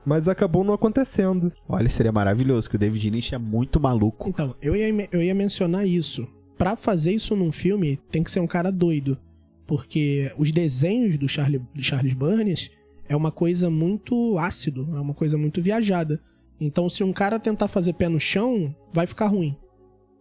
[0.04, 1.54] Mas acabou não acontecendo.
[1.70, 4.28] Olha, seria maravilhoso, que o David Lynch é muito maluco.
[4.28, 6.28] Então, eu ia, eu ia mencionar isso.
[6.64, 9.20] Pra fazer isso num filme, tem que ser um cara doido.
[9.68, 12.72] Porque os desenhos do, Charlie, do Charles Burns
[13.08, 16.22] é uma coisa muito ácido, é uma coisa muito viajada.
[16.62, 19.58] Então, se um cara tentar fazer pé no chão, vai ficar ruim.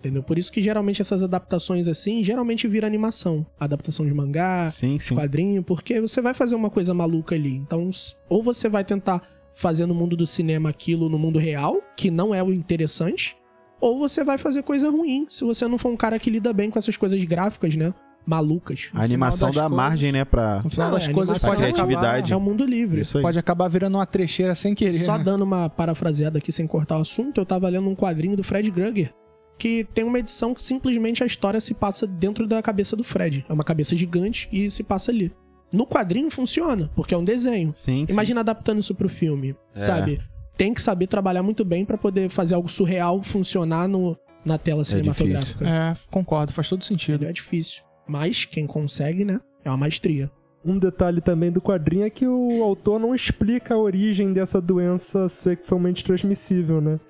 [0.01, 0.21] Entendeu?
[0.21, 3.47] Por isso que geralmente essas adaptações assim, geralmente vira animação.
[3.57, 5.15] Adaptação de mangá, Sim, sim.
[5.15, 7.55] quadrinho, porque você vai fazer uma coisa maluca ali.
[7.55, 7.89] Então,
[8.29, 9.23] ou você vai tentar
[9.55, 13.37] fazer no mundo do cinema aquilo no mundo real, que não é o interessante,
[13.83, 16.71] ou você vai fazer coisa ruim, se você não for um cara que lida bem
[16.71, 17.93] com essas coisas gráficas, né?
[18.25, 18.89] Malucas.
[18.95, 20.61] A animação dá coisas- margem, né, pra...
[20.63, 22.33] No final Não, das é coisas pode pra acabar, criatividade.
[22.33, 23.01] É o mundo livre.
[23.01, 23.23] Isso aí.
[23.23, 25.01] pode acabar virando uma trecheira sem querer.
[25.01, 25.25] Só né?
[25.25, 28.71] dando uma parafraseada aqui sem cortar o assunto, eu tava lendo um quadrinho do Fred
[28.71, 29.13] Grugger,
[29.59, 33.45] que tem uma edição que simplesmente a história se passa dentro da cabeça do Fred.
[33.49, 35.33] É uma cabeça gigante e se passa ali.
[35.73, 37.73] No quadrinho funciona, porque é um desenho.
[37.75, 38.13] Sim, sim.
[38.13, 39.81] Imagina adaptando isso pro filme, É.
[39.81, 40.21] sabe?
[40.57, 44.85] Tem que saber trabalhar muito bem pra poder fazer algo surreal funcionar no, na tela
[44.85, 45.67] cinematográfica.
[45.67, 47.25] É, concordo, faz todo sentido.
[47.25, 47.83] É difícil.
[48.07, 49.41] Mas quem consegue, né?
[49.65, 50.31] É uma maestria.
[50.65, 55.29] Um detalhe também do quadrinho é que o autor não explica a origem dessa doença
[55.29, 57.01] sexualmente transmissível, né?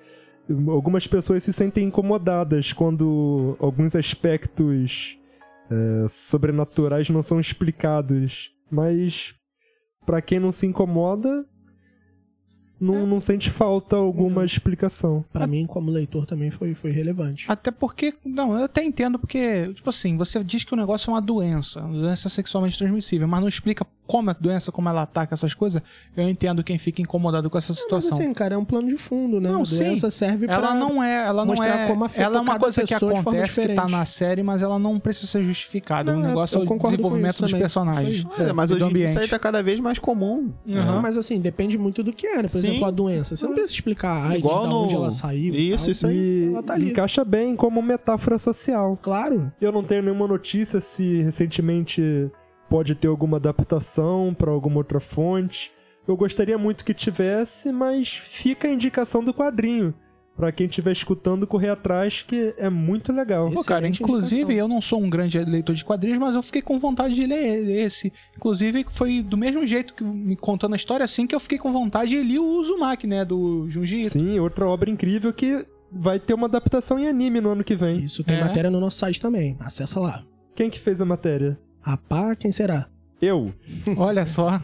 [0.67, 5.17] Algumas pessoas se sentem incomodadas quando alguns aspectos
[5.69, 8.51] é, sobrenaturais não são explicados.
[8.69, 9.35] Mas,
[10.05, 11.45] pra quem não se incomoda,
[12.79, 15.23] não, não sente falta alguma explicação.
[15.31, 17.45] Pra mim, como leitor, também foi, foi relevante.
[17.47, 21.13] Até porque, não, eu até entendo porque, tipo assim, você diz que o negócio é
[21.13, 25.03] uma doença, uma doença sexualmente transmissível, mas não explica como é a doença, como ela
[25.03, 25.81] ataca essas coisas.
[26.15, 28.17] Eu entendo quem fica incomodado com essa Mas situação.
[28.17, 29.49] assim, cara, é um plano de fundo, né?
[29.49, 30.55] Não, a doença serve pra...
[30.55, 33.87] ela não é, ela não é, como ela é uma coisa que acontece que tá
[33.87, 36.11] na série, mas ela não precisa ser justificada.
[36.11, 37.61] Não, o é, negócio é o desenvolvimento dos também.
[37.61, 38.25] personagens.
[38.37, 38.49] Aí.
[38.49, 39.29] É, mas hoje dia isso aí ambiente.
[39.29, 40.51] tá cada vez mais comum.
[40.69, 41.01] Aham.
[41.01, 42.41] Mas assim, depende muito do que é, né?
[42.43, 42.67] Por Sim.
[42.69, 43.35] exemplo, a doença.
[43.35, 45.53] Você não precisa explicar a AIDS, Igual no- onde ela saiu.
[45.53, 45.91] e Isso, tal.
[45.91, 46.49] isso aí.
[46.51, 46.89] Ela tá ali.
[46.89, 48.97] encaixa bem como metáfora social.
[49.01, 49.51] Claro.
[49.61, 52.29] Eu não tenho nenhuma notícia se recentemente
[52.69, 55.71] pode ter alguma adaptação para alguma outra fonte.
[56.07, 59.93] Eu gostaria muito que tivesse, mas fica a indicação do quadrinho.
[60.35, 63.51] Pra quem estiver escutando, correr atrás, que é muito legal.
[63.51, 64.59] Pô, cara, inclusive indicação.
[64.61, 67.69] eu não sou um grande leitor de quadrinhos, mas eu fiquei com vontade de ler
[67.69, 68.11] esse.
[68.35, 71.71] Inclusive foi do mesmo jeito que me contando a história assim que eu fiquei com
[71.71, 74.09] vontade e li o Uzumaki, né, do Junji Ito.
[74.13, 77.99] Sim, outra obra incrível que vai ter uma adaptação em anime no ano que vem.
[77.99, 78.43] Isso tem É.
[78.43, 79.55] matéria no nosso site também.
[79.59, 80.23] Acessa lá.
[80.55, 81.59] Quem que fez a matéria?
[81.83, 82.87] Rapá, quem será?
[83.21, 83.53] Eu.
[83.97, 84.59] Olha só.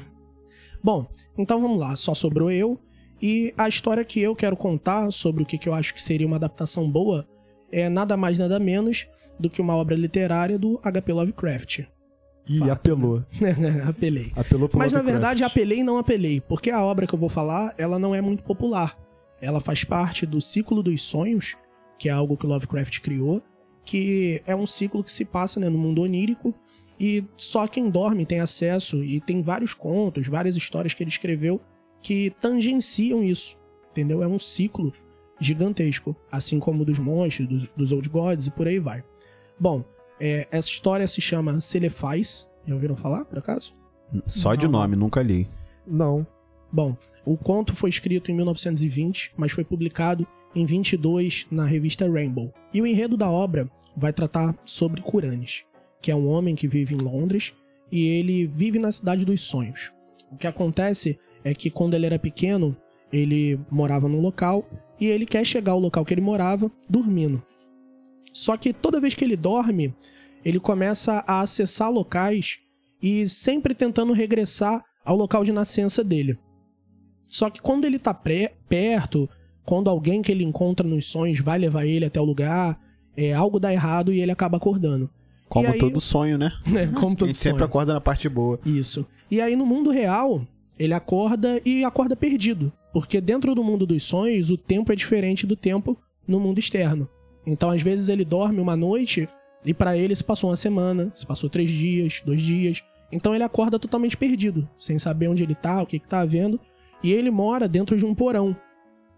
[0.83, 1.05] Bom,
[1.37, 1.95] então vamos lá.
[1.95, 2.79] Só sobrou eu.
[3.21, 6.25] E a história que eu quero contar sobre o que, que eu acho que seria
[6.25, 7.27] uma adaptação boa
[7.71, 11.13] é nada mais nada menos do que uma obra literária do H.P.
[11.13, 11.79] Lovecraft.
[12.47, 13.23] Ih, Fato, apelou.
[13.87, 14.31] Apelei.
[14.35, 15.05] Apelou pro Mas na Lovecraft.
[15.05, 18.21] verdade apelei e não apelei, porque a obra que eu vou falar, ela não é
[18.21, 18.97] muito popular.
[19.41, 21.55] Ela faz parte do ciclo dos sonhos,
[21.99, 23.41] que é algo que o Lovecraft criou,
[23.85, 26.55] que é um ciclo que se passa né, no mundo onírico
[26.99, 31.61] e só quem dorme tem acesso e tem vários contos, várias histórias que ele escreveu
[32.01, 33.57] que tangenciam isso,
[33.91, 34.21] entendeu?
[34.21, 34.91] É um ciclo
[35.39, 39.03] gigantesco, assim como o dos monstros, dos, dos Old Gods e por aí vai.
[39.59, 39.83] Bom,
[40.19, 43.71] é, essa história se chama Celefais, já ouviram falar, por acaso?
[44.25, 45.47] Só de Não, nome, nunca li.
[45.87, 46.27] Não.
[46.71, 52.53] Bom, o conto foi escrito em 1920, mas foi publicado em 22 na revista Rainbow.
[52.73, 55.63] E o enredo da obra vai tratar sobre Curanes,
[56.01, 57.53] que é um homem que vive em Londres
[57.91, 59.91] e ele vive na cidade dos sonhos.
[60.31, 62.75] O que acontece é que quando ele era pequeno,
[63.11, 64.67] ele morava num local
[64.99, 67.41] e ele quer chegar ao local que ele morava dormindo.
[68.31, 69.93] Só que toda vez que ele dorme,
[70.45, 72.59] ele começa a acessar locais
[73.01, 76.37] e sempre tentando regressar ao local de nascença dele.
[77.27, 79.29] Só que quando ele tá pré- perto,
[79.65, 82.79] quando alguém que ele encontra nos sonhos vai levar ele até o lugar,
[83.15, 85.09] é, algo dá errado e ele acaba acordando.
[85.49, 86.51] Como E aí- todo sonho, né?
[86.67, 86.87] Né?
[86.99, 87.65] Como todo sempre sonho.
[87.65, 88.59] acorda na parte boa.
[88.65, 89.05] Isso.
[89.31, 90.45] E aí no mundo real,
[90.77, 92.71] ele acorda e acorda perdido.
[92.93, 97.07] Porque dentro do mundo dos sonhos, o tempo é diferente do tempo no mundo externo.
[97.45, 99.27] Então, às vezes, ele dorme uma noite
[99.65, 102.83] e pra ele se passou uma semana, se passou três dias, dois dias.
[103.11, 106.59] Então ele acorda totalmente perdido, sem saber onde ele tá, o que, que tá havendo.
[107.03, 108.55] E ele mora dentro de um porão.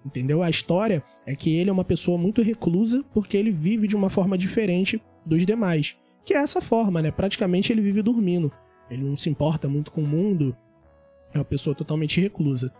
[0.05, 0.41] Entendeu?
[0.41, 4.09] A história é que ele é uma pessoa muito reclusa porque ele vive de uma
[4.09, 5.95] forma diferente dos demais.
[6.25, 7.11] Que é essa forma, né?
[7.11, 8.51] Praticamente ele vive dormindo.
[8.89, 10.55] Ele não se importa muito com o mundo.
[11.33, 12.73] É uma pessoa totalmente reclusa.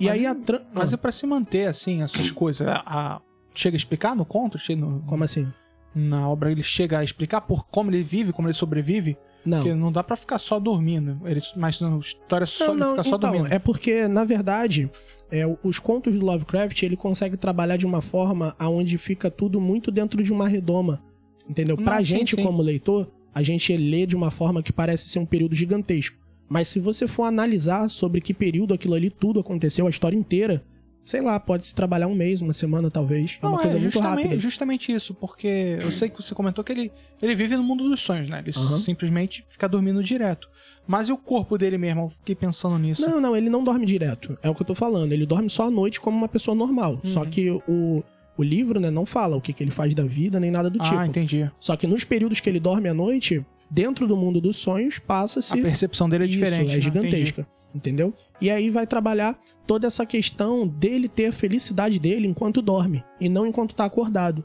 [0.00, 0.34] E Mas aí e- a.
[0.34, 0.62] Tra...
[0.72, 2.66] Mas Ah, é pra se manter, assim, essas coisas.
[2.66, 3.20] A, a-
[3.54, 4.58] chega a explicar no conto?
[4.58, 5.46] Chega no- Como assim?
[5.94, 9.16] na obra ele chega a explicar por como ele vive, como ele sobrevive?
[9.44, 9.58] Não.
[9.58, 11.18] Porque não dá pra ficar só dormindo.
[11.24, 13.52] Ele, mas na história só Não, não, fica só então, dormindo.
[13.52, 14.90] é porque, na verdade,
[15.30, 19.90] é, os contos do Lovecraft, ele consegue trabalhar de uma forma aonde fica tudo muito
[19.90, 21.02] dentro de uma redoma,
[21.48, 21.76] entendeu?
[21.76, 22.42] Não, pra sim, gente, sim.
[22.42, 26.16] como leitor, a gente lê de uma forma que parece ser um período gigantesco.
[26.48, 30.64] Mas se você for analisar sobre que período aquilo ali tudo aconteceu, a história inteira,
[31.04, 33.38] sei lá, pode se trabalhar um mês, uma semana talvez.
[33.42, 34.40] É uma Não, coisa é muito justamente, rápida.
[34.40, 38.00] justamente isso, porque eu sei que você comentou que ele, ele vive no mundo dos
[38.00, 38.42] sonhos, né?
[38.44, 38.78] Ele Aham.
[38.78, 40.48] simplesmente fica dormindo direto.
[40.86, 42.04] Mas e o corpo dele mesmo?
[42.04, 43.02] Eu fiquei pensando nisso.
[43.06, 44.38] Não, não, ele não dorme direto.
[44.42, 45.12] É o que eu tô falando.
[45.12, 46.98] Ele dorme só à noite como uma pessoa normal.
[47.04, 47.30] Só Uhum.
[47.30, 48.02] que o,
[48.38, 50.78] o livro, né, não fala o que, que ele faz da vida, nem nada do
[50.78, 50.96] tipo.
[50.96, 51.50] ah, entendi.
[51.58, 55.58] Só que nos períodos que ele dorme à noite, dentro do mundo dos sonhos, passa-se.
[55.58, 56.70] A percepção dele é Isso, diferente.
[56.70, 56.80] é né?
[56.80, 57.46] gigantesca.
[57.74, 58.14] Entendeu?
[58.40, 63.28] E aí vai trabalhar toda essa questão dele ter a felicidade dele enquanto dorme e
[63.28, 64.44] não enquanto tá acordado.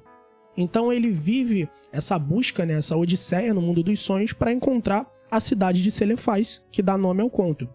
[0.58, 5.40] Então ele vive essa busca, né, essa odisseia no mundo dos sonhos para encontrar a
[5.40, 7.68] cidade de Celefais, que dá nome ao conto.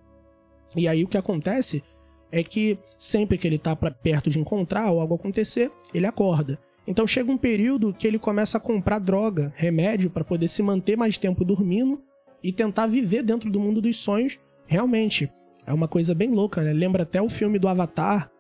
[0.77, 1.83] E aí o que acontece
[2.31, 6.59] é que sempre que ele tá pra, perto de encontrar ou algo acontecer, ele acorda.
[6.87, 10.97] Então chega um período que ele começa a comprar droga, remédio para poder se manter
[10.97, 12.01] mais tempo dormindo
[12.43, 14.39] e tentar viver dentro do mundo dos sonhos.
[14.67, 15.31] Realmente
[15.67, 16.73] é uma coisa bem louca, né?
[16.73, 18.31] Lembra até o filme do Avatar,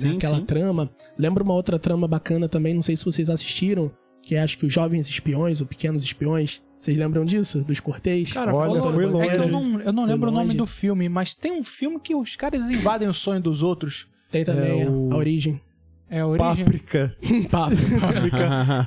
[0.00, 0.12] né?
[0.16, 0.44] aquela sim.
[0.46, 0.90] trama.
[1.18, 3.90] Lembra uma outra trama bacana também, não sei se vocês assistiram,
[4.22, 6.62] que é acho que os jovens espiões ou pequenos espiões.
[6.80, 7.62] Vocês lembram disso?
[7.62, 8.32] Dos Cortês?
[8.32, 9.50] Cara, Olha, falou- foi É que eu longe.
[9.50, 10.56] não, eu não lembro o nome longe.
[10.56, 14.08] do filme, mas tem um filme que os caras invadem o sonho dos outros.
[14.32, 15.60] Tem também É a- o- a origem.
[16.08, 16.64] É a origem.
[16.64, 17.16] Páprica.
[17.50, 17.74] Papo.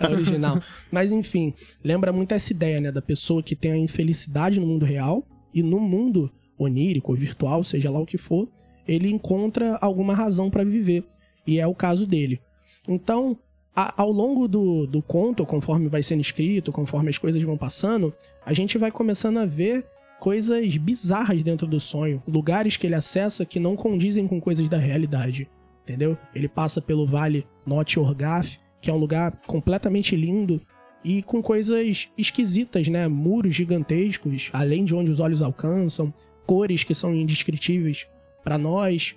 [0.02, 0.60] é original.
[0.92, 1.54] Mas enfim,
[1.84, 2.92] lembra muito essa ideia, né?
[2.92, 7.64] Da pessoa que tem a infelicidade no mundo real e no mundo onírico ou virtual,
[7.64, 8.50] seja lá o que for,
[8.88, 11.04] ele encontra alguma razão pra viver.
[11.46, 12.42] E é o caso dele.
[12.88, 13.38] Então,
[13.76, 18.14] a- ao longo do, do conto, conforme vai sendo escrito, conforme as coisas vão passando,
[18.46, 19.86] a gente vai começando a ver
[20.20, 24.78] coisas bizarras dentro do sonho, lugares que ele acessa que não condizem com coisas da
[24.78, 25.50] realidade
[25.84, 26.18] entendeu?
[26.34, 30.62] Ele passa pelo Vale Not Orgaf, que é um lugar completamente lindo
[31.04, 33.06] e com coisas esquisitas, né?
[33.10, 36.14] Muros gigantescos, além de onde os olhos alcançam,
[36.46, 38.08] cores que são indescritíveis
[38.46, 39.14] para nós,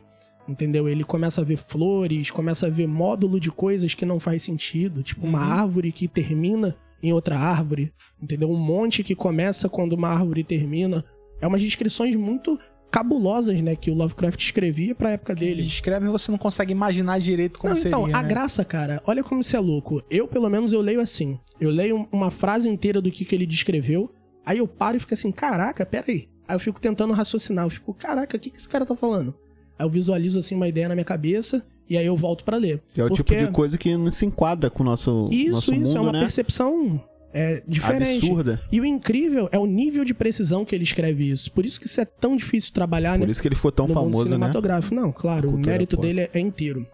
[0.48, 0.88] entendeu?
[0.88, 5.02] Ele começa a ver flores, começa a ver módulo de coisas que não faz sentido,
[5.02, 8.50] tipo uma árvore que termina em outra árvore, entendeu?
[8.50, 11.04] Um monte que começa quando uma árvore termina.
[11.40, 12.58] É umas descrições muito
[12.90, 15.62] cabulosas, né, que o Lovecraft escrevia pra época Ele dele.
[15.62, 17.90] escreve e você não consegue imaginar direito como Não, seria.
[17.98, 18.28] então, a né?
[18.28, 20.02] graça, cara, olha como isso é louco.
[20.08, 21.38] Eu, pelo menos, eu leio assim.
[21.60, 24.10] Eu leio uma frase inteira do que, que ele descreveu,
[24.46, 26.28] aí eu paro e fico assim, caraca, peraí.
[26.48, 29.34] Aí eu fico tentando raciocinar, eu fico, caraca, o que, que esse cara tá falando?
[29.78, 32.82] Aí eu visualizo, assim, uma ideia na minha cabeça, e aí eu volto pra ler.
[32.92, 35.50] Que é o tipo Porque de coisa que não se enquadra com o nosso, Isso,
[35.52, 36.20] nosso isso, mundo, é uma né?
[36.20, 37.00] percepção
[37.32, 38.24] é, diferente.
[38.24, 38.62] Absurda.
[38.72, 41.52] E o incrível é o nível de precisão que ele escreve isso.
[41.52, 43.26] Por isso que isso é tão difícil trabalhar, né?
[43.26, 44.30] Por isso que ele ficou tão no mundo famoso, né?
[44.30, 44.94] cinematográfico.
[44.94, 46.06] Não, claro, o cultura mérito pop.
[46.06, 46.86] dele é, é inteiro.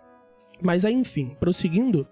[0.61, 2.07] Mas aí, enfim, prosseguindo,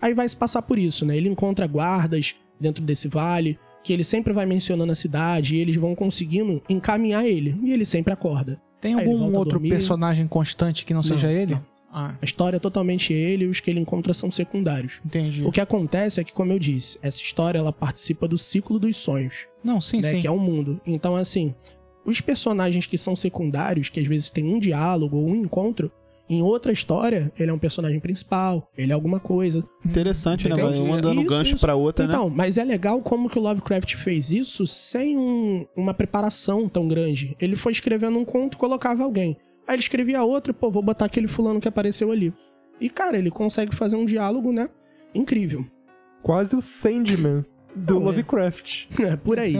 [0.00, 1.16] aí vai se passar por isso, né?
[1.16, 5.76] Ele encontra guardas dentro desse vale, que ele sempre vai mencionando a cidade, e eles
[5.76, 8.60] vão conseguindo encaminhar ele, e ele sempre acorda.
[8.84, 11.54] Tem algum outro personagem constante que não, seja ele?
[11.54, 11.74] não.
[11.96, 14.94] Ah, A história é totalmente ele, e os que ele encontra são secundários.
[15.06, 15.44] entendi.
[15.44, 18.96] O que acontece é que, como eu disse, essa história ela participa do ciclo dos
[18.96, 20.08] sonhos, Não, sim, né?
[20.08, 20.18] sim.
[20.20, 20.80] Que é um mundo.
[20.84, 21.54] Então, assim,
[22.04, 25.90] os personagens que são secundários, que às vezes tem um diálogo ou um encontro,
[26.28, 29.62] em outra história, ele é um personagem principal, ele é alguma coisa.
[29.84, 30.54] Interessante, né?
[30.56, 30.80] Vai Entendi.
[30.82, 32.14] um mandando Isso, gancho pra outra, né?
[32.14, 36.88] Então, mas é legal como que o Lovecraft fez isso sem um- uma preparação tão
[36.88, 37.36] grande.
[37.40, 39.36] Ele foi escrevendo um conto, colocava alguém.
[39.66, 42.32] Aí ele escrevia outro, pô, vou botar aquele fulano que apareceu ali.
[42.80, 44.68] E, cara, ele consegue fazer um diálogo, né?
[45.14, 45.64] Incrível.
[46.22, 47.44] Quase o Sandman
[47.76, 48.04] do Não, é.
[48.06, 48.86] Lovecraft.
[49.00, 49.56] É, por aí.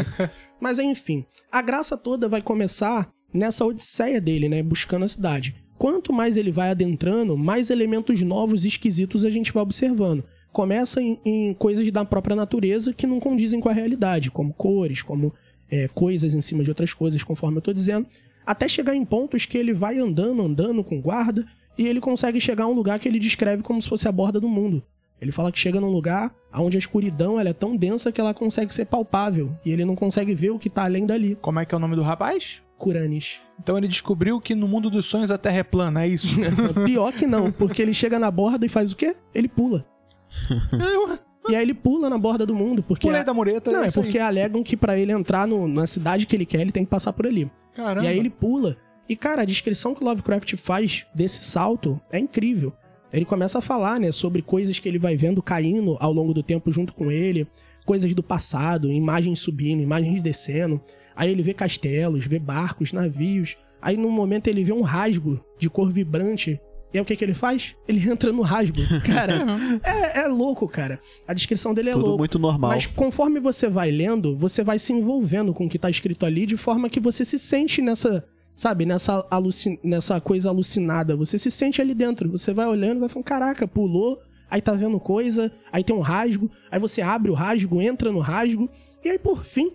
[0.60, 4.62] Mas enfim, a graça toda vai começar nessa odisseia dele, né?
[4.62, 5.54] Buscando a cidade.
[5.84, 10.24] Quanto mais ele vai adentrando, mais elementos novos e esquisitos a gente vai observando.
[10.50, 15.02] Começa em, em coisas da própria natureza que não condizem com a realidade, como cores,
[15.02, 15.30] como
[15.70, 18.06] é, coisas em cima de outras coisas, conforme eu tô dizendo.
[18.46, 22.64] Até chegar em pontos que ele vai andando, andando com guarda, e ele consegue chegar
[22.64, 24.82] a um lugar que ele descreve como se fosse a borda do mundo.
[25.20, 28.72] Ele fala que chega num lugar onde a escuridão é tão densa que ela consegue
[28.72, 29.54] ser palpável.
[29.66, 31.36] E ele não consegue ver o que tá além dali.
[31.42, 32.62] Como é que é o nome do rapaz?
[32.78, 33.43] Curanes.
[33.62, 36.36] Então ele descobriu que no mundo dos sonhos a Terra é plana, é isso?
[36.84, 39.16] Pior que não, porque ele chega na borda e faz o quê?
[39.34, 39.84] Ele pula.
[41.46, 43.06] E aí ele pula na borda do mundo, porque...
[43.06, 43.70] Pulei da mureta.
[43.70, 43.92] Não, é aí.
[43.92, 46.90] porque alegam que pra ele entrar no- na cidade que ele quer, ele tem que
[46.90, 47.50] passar por ali.
[47.74, 48.06] Caramba.
[48.06, 48.78] E aí ele pula.
[49.06, 52.72] E, cara, a descrição que o Lovecraft faz desse salto é incrível.
[53.12, 56.42] ele começa a falar, né, sobre coisas que ele vai vendo caindo ao longo do
[56.42, 57.46] tempo junto com ele,
[57.84, 60.80] coisas do passado, imagens subindo, imagens descendo.
[61.16, 63.56] Aí ele vê castelos, vê barcos, navios.
[63.80, 66.60] Aí num momento ele vê um rasgo de cor vibrante.
[66.92, 67.74] E aí o que, que ele faz?
[67.88, 68.76] Ele entra no rasgo.
[69.04, 69.44] Cara,
[69.82, 71.00] é, é louco, cara.
[71.26, 72.18] A descrição dele é Tudo louco.
[72.18, 72.70] muito normal.
[72.70, 76.46] Mas conforme você vai lendo, você vai se envolvendo com o que tá escrito ali
[76.46, 79.76] de forma que você se sente nessa, sabe, nessa, alucin...
[79.82, 81.16] nessa coisa alucinada.
[81.16, 82.30] Você se sente ali dentro.
[82.30, 86.00] Você vai olhando e vai falando, caraca, pulou, aí tá vendo coisa, aí tem um
[86.00, 88.70] rasgo, aí você abre o rasgo, entra no rasgo,
[89.04, 89.72] e aí por fim,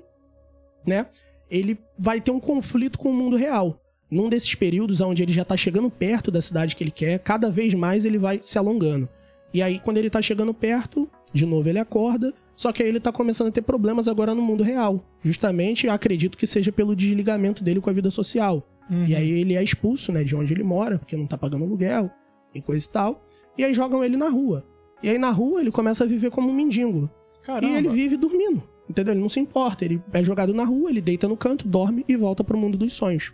[0.88, 1.06] né,
[1.50, 3.82] ele vai ter um conflito com o mundo real.
[4.10, 7.50] Num desses períodos onde ele já tá chegando perto da cidade que ele quer, cada
[7.50, 9.08] vez mais ele vai se alongando.
[9.54, 13.00] E aí, quando ele tá chegando perto, de novo ele acorda, só que aí ele
[13.00, 15.04] tá começando a ter problemas agora no mundo real.
[15.24, 18.68] Justamente, acredito que seja pelo desligamento dele com a vida social.
[19.08, 22.10] E aí ele é expulso, né, de onde ele mora, porque não tá pagando aluguel
[22.54, 23.24] e coisa e tal.
[23.58, 24.66] E aí jogam ele na rua.
[25.02, 27.10] E aí na rua ele começa a viver como um mendigo.
[27.44, 27.68] Caramba.
[27.68, 28.64] E ele vive dormindo.
[28.90, 29.14] Entendeu?
[29.14, 29.86] Ele não se importa.
[29.86, 32.94] Ele é jogado na rua, ele deita no canto, dorme e volta pro mundo dos
[32.94, 33.32] sonhos.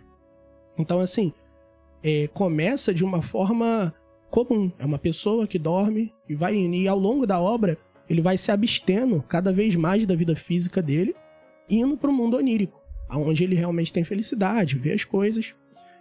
[0.78, 1.32] Então, assim,
[2.02, 3.94] é, começa de uma forma
[4.30, 4.70] comum.
[4.78, 6.74] É uma pessoa que dorme e vai indo.
[6.74, 7.78] E ao longo da obra,
[8.08, 11.14] ele vai se abstendo cada vez mais da vida física dele,
[11.68, 12.80] indo pro mundo onírico,
[13.10, 15.54] onde ele realmente tem felicidade, vê as coisas.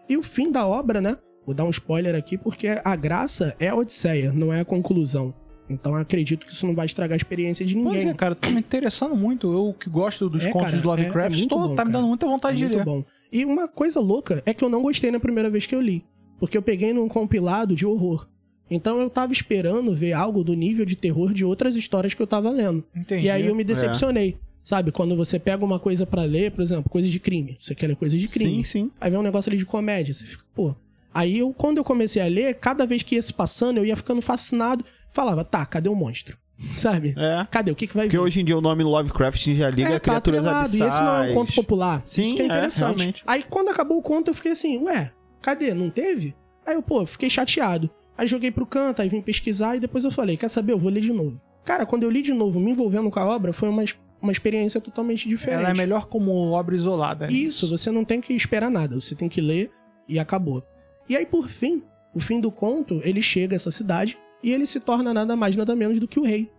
[0.07, 1.17] E o fim da obra, né?
[1.45, 5.33] Vou dar um spoiler aqui, porque a graça é a Odisseia, não é a conclusão.
[5.69, 7.91] Então eu acredito que isso não vai estragar a experiência de ninguém.
[7.93, 9.51] Pois é, cara, tá me interessando muito.
[9.51, 11.91] Eu que gosto dos É, contos cara, do Lovecraft, é- é tô- bom, tá me
[11.91, 12.07] dando cara.
[12.07, 12.85] muita vontade É de ler.
[12.85, 13.03] bom.
[13.31, 16.05] E uma coisa louca é que eu não gostei na primeira vez que eu li.
[16.39, 18.27] Porque eu peguei num compilado de horror.
[18.69, 22.27] Então eu tava esperando ver algo do nível de terror de outras histórias que eu
[22.27, 22.83] tava lendo.
[22.95, 23.25] Entendi.
[23.25, 24.37] E aí eu me decepcionei.
[24.63, 27.55] Sabe, quando você pega uma coisa pra ler, por exemplo, coisa de crime.
[27.59, 28.55] Você quer ler coisa de crime.
[28.57, 28.91] Sim, sim.
[28.99, 30.11] Aí vem um negócio ali de comédia.
[30.13, 30.73] Você fica, pô.
[31.13, 33.95] Aí eu, quando eu comecei a ler, cada vez que ia se passando, eu ia
[33.95, 34.83] ficando fascinado.
[35.15, 36.37] Falava, tá, cadê o monstro?
[36.71, 37.15] Sabe?
[37.17, 37.47] É.
[37.49, 37.71] Cadê?
[37.71, 38.23] O que, que vai Porque vir?
[38.23, 40.83] hoje em dia o nome Lovecraft já liga É, a criaturas tá atrelado, abissais.
[40.83, 42.01] E esse não é um conto popular.
[42.03, 42.97] Sim, Isso que é é, interessante.
[42.97, 43.23] realmente.
[43.25, 45.73] Aí quando acabou o conto, eu fiquei assim, ué, cadê?
[45.73, 46.35] Não teve?
[46.65, 47.89] Aí eu, pô, fiquei chateado.
[48.17, 50.73] Aí joguei pro canto, aí vim pesquisar e depois eu falei, quer saber?
[50.73, 51.39] Eu vou ler de novo.
[51.63, 53.83] Cara, quando eu li de novo, me envolvendo com a obra, foi uma,
[54.21, 55.59] uma experiência totalmente diferente.
[55.61, 57.27] Ela é melhor como obra isolada.
[57.27, 57.33] né?
[57.33, 59.71] Isso, você não tem que esperar nada, você tem que ler
[60.09, 60.61] e acabou.
[61.07, 64.67] E aí, por fim, o fim do conto, ele chega a essa cidade e ele
[64.67, 66.51] se torna nada mais, nada menos do que o rei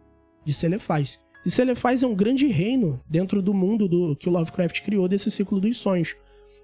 [0.45, 1.20] de Celefaz.
[1.45, 5.30] E Celefaz é um grande reino dentro do mundo do que o Lovecraft criou desse
[5.30, 6.16] ciclo dos sonhos.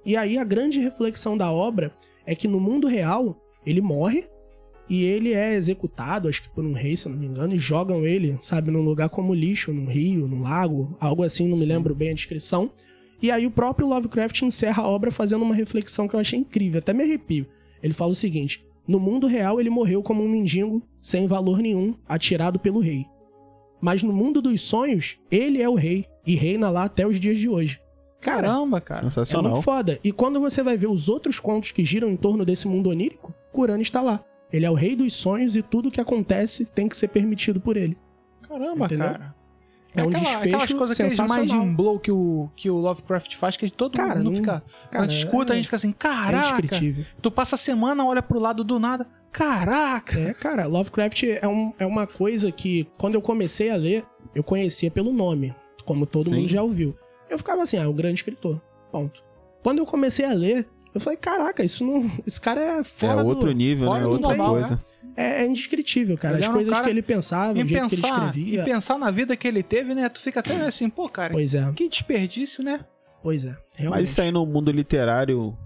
[0.05, 1.95] E aí a grande reflexão da obra
[2.27, 4.25] é que no mundo real ele morre
[4.89, 7.59] e ele é executado, acho que por um rei, se eu não me engano, e
[7.59, 11.65] jogam ele, sabe, num lugar como lixo, num rio, num lago, algo assim, não me
[11.65, 12.73] lembro bem a descrição.
[13.23, 16.81] E aí o próprio Lovecraft encerra a obra fazendo uma reflexão que eu achei incrível,
[16.81, 17.47] até me arrepio.
[17.81, 21.95] Ele fala o seguinte: no mundo real ele morreu como um mendigo, sem valor nenhum,
[22.09, 23.07] atirado pelo rei.
[23.81, 27.39] Mas no mundo dos sonhos, ele é o rei e reina lá até os dias
[27.39, 27.81] de hoje.
[28.21, 29.01] Cara, Caramba, cara.
[29.01, 29.53] é Sensacional.
[29.53, 29.99] muito foda.
[30.05, 33.35] E quando você vai ver os outros contos que giram em torno desse mundo onírico,
[33.53, 34.25] Kurani está lá.
[34.53, 37.77] Ele é o rei dos sonhos e tudo que acontece tem que ser permitido por
[37.77, 37.97] ele.
[38.43, 39.07] Caramba, Entendeu?
[39.07, 39.35] cara.
[39.95, 41.65] É um aquela- desfecho aquelas coisas, aqueles sensacional.
[41.67, 44.47] mind blow que o, que o Lovecraft faz, que todo Cara, mundo não- fica.
[44.53, 46.59] cara, quando a gente escuta, é- a gente fica assim, É caraca!
[46.59, 47.05] indescritível.
[47.21, 50.19] tu passa a semana, olha pro lado do nada, caraca!
[50.19, 54.43] É, cara, Lovecraft é, um- é uma coisa que, quando eu comecei a ler, eu
[54.43, 56.37] conhecia pelo nome, como todo Sim.
[56.37, 56.97] mundo já ouviu.
[57.29, 58.61] Eu ficava assim, ah, é um grande escritor.
[58.91, 59.23] Ponto.
[59.63, 62.11] Quando eu comecei a ler, eu falei, caraca, isso não.
[62.27, 63.57] Esse cara é É fora outro do.
[63.57, 64.05] nível, fora né?
[64.07, 64.75] do Outra normal, coisa.
[64.75, 66.35] É, é indescritível, cara.
[66.37, 68.61] Ele As era um coisas cara- que ele pensava, o jeito que ele pensar, escrevia.
[68.61, 70.09] em pensar na vida que ele teve, né?
[70.09, 72.81] Tu fica até assim, pô, cara, Pois é, que desperdício, né?
[73.23, 73.57] pois é.
[73.77, 74.01] Realmente.
[74.01, 75.57] Mas isso aí no mundo literário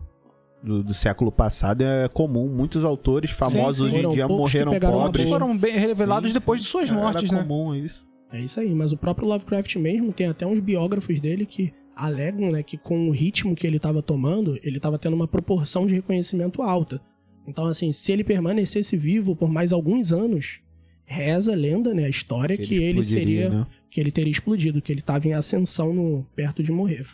[0.62, 2.48] do, do século passado é comum.
[2.48, 3.96] Muitos autores famosos sim.
[3.98, 5.28] hoje em dia morreram pobres.
[5.28, 6.64] Foram bem revelados Sim, depois sim.
[6.64, 7.38] de suas Era mortes, né?
[7.42, 8.06] comum isso.
[8.32, 12.50] É isso aí, mas o próprio Lovecraft mesmo tem até uns biógrafos dele que alegam,
[12.52, 15.94] né, que com o ritmo que ele tava tomando, ele tava tendo uma proporção de
[15.94, 17.00] reconhecimento alta.
[17.46, 20.60] Então, assim, se ele permanecesse vivo por mais alguns anos,
[21.04, 23.66] reza a lenda, né, a história que, ele explodiria, seria, né?
[23.90, 27.06] que ele teria explodido, que ele tava em ascensão no perto de morrer.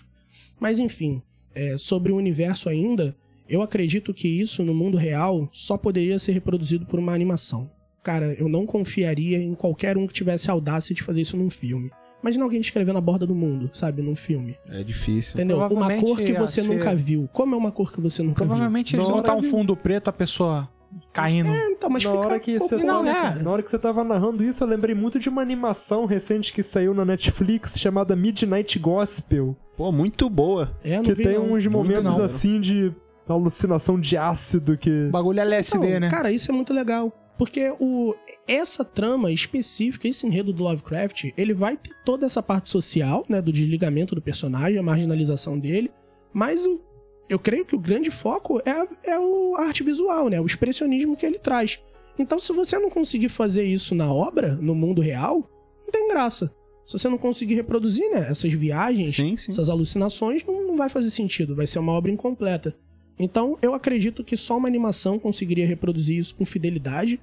[0.58, 1.20] Mas enfim,
[1.54, 3.14] é, sobre o universo ainda,
[3.48, 7.70] eu acredito que isso no mundo real só poderia ser reproduzido por uma animação.
[8.02, 11.90] Cara, eu não confiaria em qualquer um que tivesse audácia de fazer isso num filme.
[12.22, 14.56] Imagina alguém escrevendo a borda do mundo, sabe, num filme.
[14.68, 15.34] É difícil.
[15.36, 15.56] Entendeu?
[15.58, 17.28] Uma Provavelmente cor que você ser- nunca viu.
[17.32, 19.76] Como é uma cor que você nunca Provavelmente eles Na vão hora botar um fundo
[19.76, 20.68] preto, a pessoa
[21.12, 21.50] caindo.
[21.50, 21.60] viu?
[21.60, 24.04] É, então, mas na fica hora que você tava, né, na hora que você tava
[24.04, 28.78] narrando isso, eu lembrei muito de uma animação recente que saiu na Netflix chamada Midnight
[28.78, 30.76] Gospel, Pô, muito boa.
[30.84, 31.52] É, não que vi, tem não.
[31.54, 32.22] uns momentos não.
[32.24, 32.92] assim de
[33.28, 36.10] alucinação de ácido que O bagulho é LSD, Então, né?
[36.10, 37.10] Cara, isso é muito legal.
[37.44, 38.14] Porque o,
[38.46, 43.42] essa trama específica, esse enredo do Lovecraft, ele vai ter toda essa parte social, né?
[43.42, 45.90] Do desligamento do personagem, a marginalização dele.
[46.32, 46.80] Mas o,
[47.28, 50.40] eu creio que o grande foco é, a- é o a arte visual, né?
[50.40, 51.82] O expressionismo que ele traz.
[52.16, 55.50] Então, se você não conseguir fazer isso na obra, no mundo real,
[55.84, 56.54] não tem graça.
[56.86, 58.28] Se você não conseguir reproduzir, né?
[58.30, 59.50] Essas viagens, Sim, sim.
[59.50, 61.56] essas alucinações, não, não vai fazer sentido.
[61.56, 62.76] Vai ser uma obra incompleta.
[63.18, 67.20] Então, eu acredito que só uma animação conseguiria reproduzir isso com fidelidade,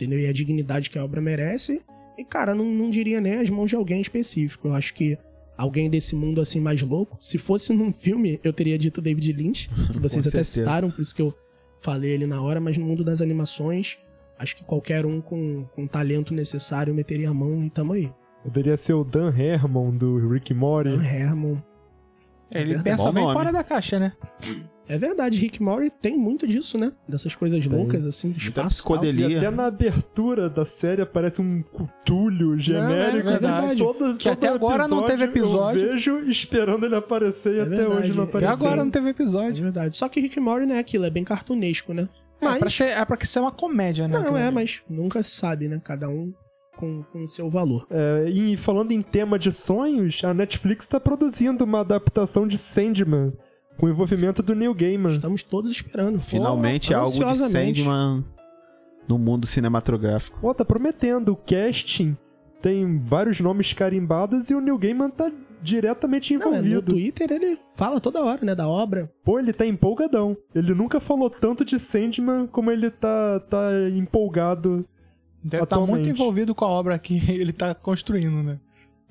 [0.00, 0.18] entendeu?
[0.18, 1.82] E a dignidade que a obra merece.
[2.16, 4.68] E, cara, não, não diria nem as mãos de alguém específico.
[4.68, 5.18] Eu acho que
[5.56, 9.68] alguém desse mundo assim mais louco, se fosse num filme, eu teria dito David Lynch,
[9.92, 11.34] que vocês até citaram, por isso que eu
[11.80, 13.98] falei ele na hora, mas no mundo das animações,
[14.38, 18.10] acho que qualquer um com, com o talento necessário meteria a mão e tamo aí.
[18.42, 20.96] Poderia ser o Dan Herman do Rick Morty.
[20.96, 21.62] Dan Herman.
[22.52, 22.84] Ele Verdade.
[22.84, 23.34] pensa bem nome.
[23.34, 24.12] fora da caixa, né?
[24.90, 26.92] É verdade, Rick Mori tem muito disso, né?
[27.08, 27.70] Dessas coisas Tem.
[27.72, 28.66] loucas, assim, do Muita espaço.
[28.66, 29.28] e psicodelia.
[29.28, 33.28] E até na abertura da série aparece um cutulho genérico.
[33.28, 33.78] é verdade.
[33.78, 35.80] Todo, Que até todo agora não teve episódio.
[35.82, 38.00] Eu vejo esperando ele aparecer e É até verdade.
[38.00, 38.52] hoje não apareceu.
[38.54, 39.62] agora não teve É episódio.
[39.62, 39.96] verdade.
[39.96, 42.08] Só que Rick Mori não é aquilo, é bem cartunesco, né?
[42.40, 42.58] É, Mas.
[42.58, 44.18] pra ser, é pra que ser uma comédia, né?
[44.18, 44.54] não, é, ali.
[44.54, 45.80] mas nunca se sabe, né?
[45.84, 46.32] Cada um
[46.76, 47.86] com o seu valor.
[47.90, 53.34] É, e falando em tema de sonhos, a Netflix tá produzindo uma adaptação de Sandman
[53.80, 55.14] com o envolvimento do Neil Gaiman.
[55.14, 56.20] Estamos todos esperando.
[56.20, 57.36] Finalmente algo de.
[57.36, 58.22] Sandman
[59.08, 60.38] no mundo cinematográfico.
[60.38, 61.32] Pô, tá prometendo.
[61.32, 62.14] O casting
[62.60, 66.92] tem vários nomes carimbados e o Neil Gaiman tá diretamente Não, é, no envolvido.
[66.92, 68.54] Twitter ele fala toda hora, né?
[68.54, 69.10] Da obra.
[69.24, 70.36] Pô, ele tá empolgadão.
[70.54, 74.84] Ele nunca falou tanto de Sandman como ele tá, tá empolgado.
[75.42, 76.10] Deve estar muito atualmente.
[76.10, 78.60] envolvido com a obra que ele tá construindo, né?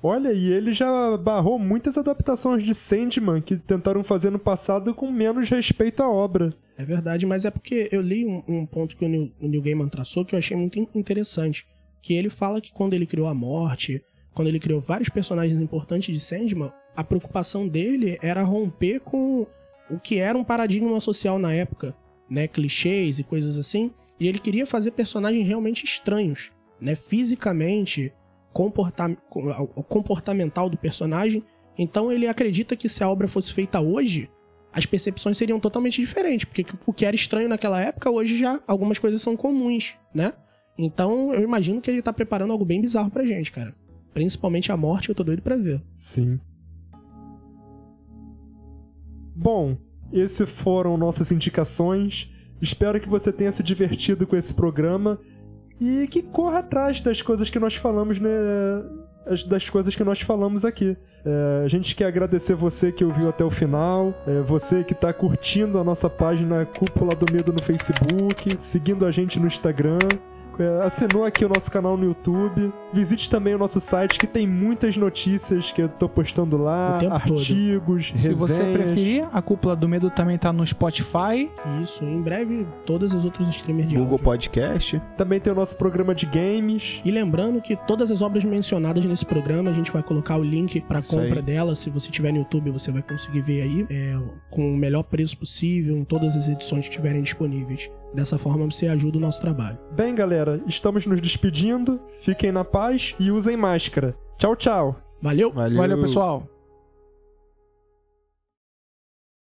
[0.02, 5.10] Olha, e ele já barrou muitas adaptações de Sandman que tentaram fazer no passado com
[5.10, 6.50] menos respeito à obra.
[6.78, 9.62] É verdade, mas é porque eu li um, um ponto que o Neil, o Neil
[9.62, 11.66] Gaiman traçou que eu achei muito in- interessante.
[12.00, 16.14] Que ele fala que quando ele criou a morte, quando ele criou vários personagens importantes
[16.14, 19.46] de Sandman, a preocupação dele era romper com
[19.90, 21.94] o que era um paradigma social na época,
[22.28, 22.48] né?
[22.48, 23.90] Clichês e coisas assim.
[24.18, 26.94] E ele queria fazer personagens realmente estranhos, né?
[26.94, 28.12] Fisicamente,
[28.52, 29.16] comporta
[29.88, 31.44] comportamental do personagem.
[31.78, 34.30] Então ele acredita que se a obra fosse feita hoje,
[34.72, 38.98] as percepções seriam totalmente diferentes, porque o que era estranho naquela época, hoje já algumas
[38.98, 40.32] coisas são comuns, né?
[40.78, 43.74] Então eu imagino que ele tá preparando algo bem bizarro pra gente, cara.
[44.12, 45.82] Principalmente a morte, eu tô doido pra ver.
[45.94, 46.40] Sim.
[49.34, 49.76] Bom,
[50.12, 52.28] esses foram nossas indicações.
[52.60, 55.18] Espero que você tenha se divertido com esse programa
[55.80, 58.28] e que corra atrás das coisas que nós falamos, né?
[59.26, 60.96] as- Das coisas que nós falamos aqui.
[61.24, 65.12] É, a gente quer agradecer você que ouviu até o final, é, você que tá
[65.12, 69.98] curtindo a nossa página Cúpula do Medo no Facebook, seguindo a gente no Instagram,
[70.82, 72.72] assinou aqui o nosso canal no YouTube.
[72.92, 77.00] Visite também o nosso site que tem muitas notícias que eu tô postando lá, O
[77.00, 77.38] tempo todo.
[77.38, 78.38] artigos, Se resenhas.
[78.38, 81.48] você preferir, a Cúpula do Medo também tá no Spotify.
[81.82, 84.24] Isso, em breve, todas as outras streamers de Google áudio.
[84.24, 85.00] Podcast.
[85.16, 87.00] Também tem o nosso programa de games.
[87.04, 90.80] E lembrando que todas as obras mencionadas nesse programa, a gente vai colocar o link
[90.82, 91.42] pra Isso compra aí.
[91.42, 91.76] dela.
[91.76, 94.18] Se você tiver no YouTube, você vai conseguir ver aí, é,
[94.50, 97.88] com o melhor preço possível, em todas as edições que estiverem disponíveis.
[98.14, 99.78] Dessa forma, você ajuda o nosso trabalho.
[99.92, 102.00] Bem, galera, estamos nos despedindo.
[102.20, 104.14] Fiquem na paz e usem máscara.
[104.38, 104.96] Tchau, tchau.
[105.22, 105.52] Valeu!
[105.52, 106.49] Valeu, Valeu pessoal.